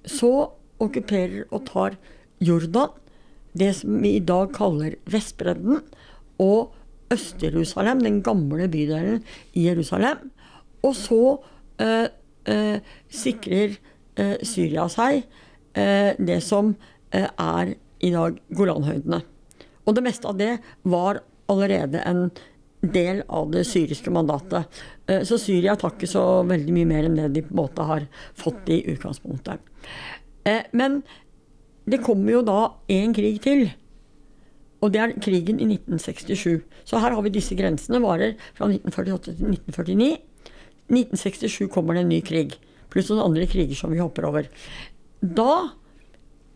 Så 0.06 0.32
okkuperer 0.80 1.44
og 1.50 1.66
tar 1.68 1.96
Jordan 2.40 2.96
det 3.52 3.72
som 3.80 3.96
vi 4.02 4.14
i 4.16 4.22
dag 4.24 4.52
kaller 4.54 4.94
Vestbredden, 5.10 5.82
og 6.40 6.72
Øst-Jerusalem, 7.10 8.00
den 8.00 8.22
gamle 8.22 8.68
bydelen 8.70 9.24
i 9.52 9.66
Jerusalem. 9.66 10.30
Og 10.82 10.94
så 10.94 11.42
eh, 11.82 12.06
eh, 12.46 12.78
sikrer 13.10 13.74
eh, 14.16 14.36
Syria 14.46 14.86
seg 14.88 15.24
eh, 15.74 16.14
det 16.16 16.38
som 16.46 16.76
eh, 17.10 17.26
er 17.26 17.74
i 18.00 18.12
dag 18.14 18.38
Golanhøydene. 18.54 19.20
Og 19.84 19.96
det 19.96 20.06
meste 20.06 20.30
av 20.30 20.38
det 20.38 20.54
var 20.86 21.20
allerede 21.50 22.00
en 22.06 22.28
del 22.80 23.22
av 23.28 23.50
det 23.52 23.64
syriske 23.68 24.12
mandatet. 24.12 24.80
Eh, 25.06 25.22
så 25.28 25.38
Syria 25.40 25.76
tar 25.76 25.94
ikke 25.94 26.08
så 26.10 26.42
veldig 26.48 26.76
mye 26.76 26.88
mer 26.88 27.08
enn 27.08 27.18
det 27.18 27.28
de 27.34 27.44
på 27.44 27.52
en 27.54 27.60
måte 27.62 27.86
har 27.86 28.06
fått 28.38 28.70
i 28.72 28.80
utgangspunktet. 28.92 29.60
Eh, 30.48 30.64
men 30.72 31.02
det 31.90 32.02
kommer 32.04 32.38
jo 32.38 32.42
da 32.46 32.60
én 32.92 33.14
krig 33.16 33.40
til. 33.44 33.68
Og 34.80 34.94
det 34.94 35.02
er 35.02 35.14
krigen 35.20 35.60
i 35.60 35.68
1967. 35.68 36.62
Så 36.88 37.00
her 37.02 37.12
har 37.12 37.22
vi 37.24 37.34
disse 37.34 37.56
grensene. 37.56 38.00
Varer 38.00 38.36
fra 38.56 38.70
1948 38.70 39.36
til 39.36 39.52
1949. 39.52 40.10
1967 40.90 41.68
kommer 41.72 41.96
det 41.96 42.04
en 42.06 42.12
ny 42.14 42.20
krig. 42.24 42.56
Pluss 42.90 43.10
noen 43.12 43.26
andre 43.28 43.46
kriger 43.50 43.76
som 43.78 43.92
vi 43.92 44.00
hopper 44.00 44.26
over. 44.26 44.48
Da 45.20 45.76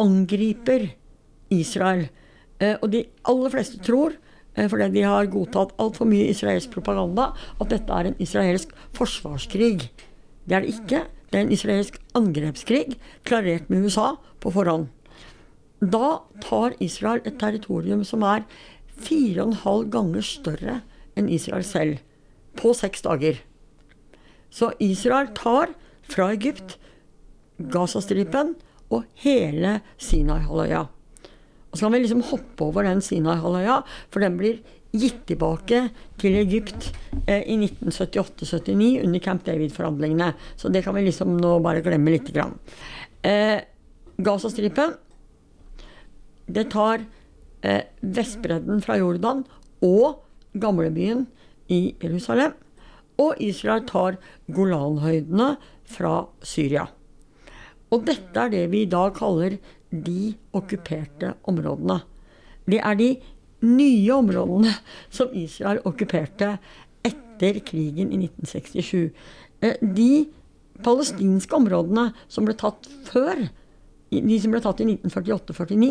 angriper 0.01 0.89
Israel. 1.53 2.09
Eh, 2.59 2.79
og 2.81 2.89
de 2.95 3.05
aller 3.29 3.53
fleste 3.53 3.83
tror 3.85 4.17
fordi 4.55 4.89
de 4.95 5.05
har 5.07 5.31
godtatt 5.33 5.75
altfor 5.83 6.09
mye 6.09 6.31
israelsk 6.31 6.71
propaganda, 6.75 7.33
at 7.61 7.71
dette 7.73 7.93
er 7.93 8.11
en 8.11 8.19
israelsk 8.23 8.75
forsvarskrig. 8.95 9.89
Det 10.47 10.57
er 10.57 10.65
det 10.65 10.75
ikke. 10.77 11.05
Det 11.31 11.41
er 11.41 11.47
en 11.47 11.55
israelsk 11.55 11.99
angrepskrig, 12.15 12.99
klarert 13.27 13.71
med 13.71 13.89
USA 13.89 14.15
på 14.41 14.53
forhånd. 14.55 14.87
Da 15.83 16.21
tar 16.45 16.77
Israel 16.85 17.21
et 17.27 17.41
territorium 17.41 18.05
som 18.07 18.23
er 18.23 18.45
fire 18.95 19.43
og 19.43 19.51
en 19.51 19.63
halv 19.65 19.89
ganger 19.91 20.27
større 20.27 20.77
enn 21.19 21.31
Israel 21.33 21.67
selv, 21.67 21.99
på 22.55 22.71
seks 22.77 23.03
dager. 23.03 23.41
Så 24.55 24.71
Israel 24.79 25.33
tar 25.35 25.75
fra 26.07 26.31
Egypt 26.37 26.77
Gazastripen 27.59 28.55
og 28.95 29.05
hele 29.25 29.81
Sinai-halvøya. 29.99 30.87
Og 31.75 31.79
så 31.81 31.89
kan 31.89 31.97
vi 31.97 32.05
liksom 32.05 32.23
hoppe 32.31 32.69
over 32.69 32.87
den 32.87 33.03
Sinai-halvøya, 33.03 33.81
for 34.15 34.23
den 34.23 34.37
blir 34.39 34.61
gitt 34.95 35.25
tilbake 35.27 35.89
til 36.23 36.37
Egypt 36.39 36.93
eh, 37.27 37.43
i 37.51 37.57
1978-79 37.59 39.03
under 39.03 39.23
Camp 39.25 39.43
David-forhandlingene. 39.43 40.37
Så 40.55 40.71
det 40.71 40.85
kan 40.87 40.95
vi 40.95 41.03
liksom 41.09 41.35
nå 41.43 41.57
bare 41.65 41.83
glemme 41.83 42.15
lite 42.15 42.31
grann. 42.31 42.55
Eh, 43.27 43.59
Gazastripen 44.23 44.95
det 46.47 46.69
tar 46.71 47.03
eh, 47.65 47.83
Vestbredden 48.01 48.83
fra 48.85 49.01
Jordan 49.01 49.43
og 49.83 50.23
gamlebyen 50.55 51.27
i 51.73 51.97
Jerusalem. 51.99 52.55
Og 53.19 53.39
Israel 53.43 53.83
tar 53.91 54.21
Golanhøydene 54.47 55.57
fra 55.91 56.21
Syria. 56.47 56.87
Og 57.91 58.07
dette 58.07 58.47
er 58.47 58.51
det 58.51 58.65
vi 58.73 58.85
i 58.85 58.91
dag 58.91 59.15
kaller 59.19 59.59
de 60.05 60.35
okkuperte 60.57 61.35
områdene. 61.51 62.01
Det 62.67 62.81
er 62.81 62.99
de 62.99 63.11
nye 63.65 64.15
områdene 64.15 64.73
som 65.13 65.33
Israel 65.37 65.83
okkuperte 65.89 66.57
etter 67.05 67.61
krigen 67.67 68.13
i 68.13 68.25
1967. 68.27 69.13
Eh, 69.63 69.77
de 69.81 70.27
palestinske 70.85 71.57
områdene 71.57 72.11
som 72.29 72.47
ble 72.49 72.57
tatt 72.59 72.89
før, 73.09 73.47
de 74.15 74.37
som 74.39 74.53
ble 74.55 74.61
tatt 74.63 74.83
i 74.83 74.87
1948-49, 74.93 75.91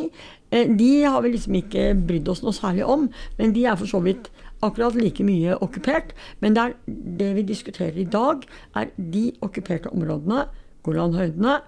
eh, 0.51 0.69
de 0.69 0.91
har 1.03 1.21
vi 1.23 1.33
liksom 1.33 1.57
ikke 1.59 1.89
brydd 2.07 2.29
oss 2.31 2.43
noe 2.43 2.55
særlig 2.55 2.85
om. 2.87 3.09
Men 3.39 3.55
de 3.55 3.65
er 3.67 3.79
for 3.79 3.89
så 3.89 4.01
vidt 4.03 4.29
akkurat 4.63 4.95
like 4.95 5.23
mye 5.27 5.57
okkupert. 5.59 6.13
Men 6.39 6.55
det, 6.55 6.63
er 6.63 6.73
det 7.19 7.31
vi 7.39 7.47
diskuterer 7.47 7.99
i 7.99 8.07
dag, 8.07 8.45
er 8.75 8.93
de 8.97 9.31
okkuperte 9.43 9.91
områdene, 9.91 10.47
Golanhøydene, 10.83 11.61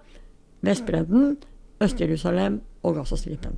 Vestbredden, 0.66 1.38
Øst-Jerusalem 1.84 2.62
og 2.84 2.96
Gazastripen. 2.96 3.58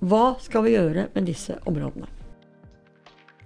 Hva 0.00 0.34
skal 0.40 0.64
vi 0.64 0.74
gjøre 0.76 1.08
med 1.14 1.28
disse 1.28 1.56
områdene? 1.68 2.08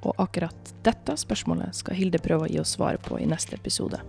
Og 0.04 0.14
akkurat 0.20 0.74
dette 0.84 1.16
spørsmålet 1.18 1.74
skal 1.78 1.96
Hilde 1.98 2.20
prøve 2.22 2.46
å 2.46 2.50
gi 2.50 2.60
oss 2.60 2.74
svaret 2.76 3.02
på 3.06 3.18
i 3.18 3.28
neste 3.28 3.56
episode. 3.56 4.00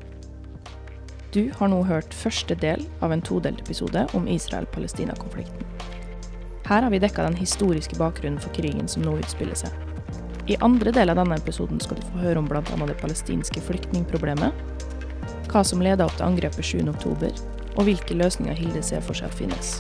Du 1.36 1.49
har 1.57 1.69
nå 1.71 1.81
hørt 1.83 2.13
første 2.15 2.55
del 2.55 2.86
av 3.03 3.11
en 3.11 3.23
todelt 3.23 3.61
episode 3.61 4.05
om 4.15 4.27
Israel-Palestina-konflikten. 4.31 5.65
Her 6.65 6.81
har 6.81 6.89
vi 6.89 6.99
dekka 6.99 7.25
den 7.27 7.38
historiske 7.38 7.97
bakgrunnen 7.99 8.41
for 8.41 8.53
krigen 8.55 8.88
som 8.89 9.05
nå 9.05 9.17
utspiller 9.19 9.57
seg. 9.59 9.73
I 10.49 10.57
andre 10.65 10.93
del 10.93 11.09
av 11.09 11.19
denne 11.19 11.38
episoden 11.38 11.81
skal 11.81 11.99
du 11.99 12.07
få 12.07 12.21
høre 12.23 12.41
om 12.41 12.47
bl.a. 12.49 12.61
det 12.61 12.97
palestinske 13.01 13.61
flyktningproblemet, 13.65 14.63
hva 15.49 15.61
som 15.65 15.81
leda 15.81 16.07
opp 16.07 16.17
til 16.17 16.27
angrepet 16.27 16.65
7.10, 16.65 17.55
og 17.76 17.84
hvilke 17.88 18.17
løsninger 18.17 18.55
Hilde 18.57 18.84
ser 18.84 19.03
for 19.03 19.17
seg 19.17 19.34
finnes. 19.36 19.78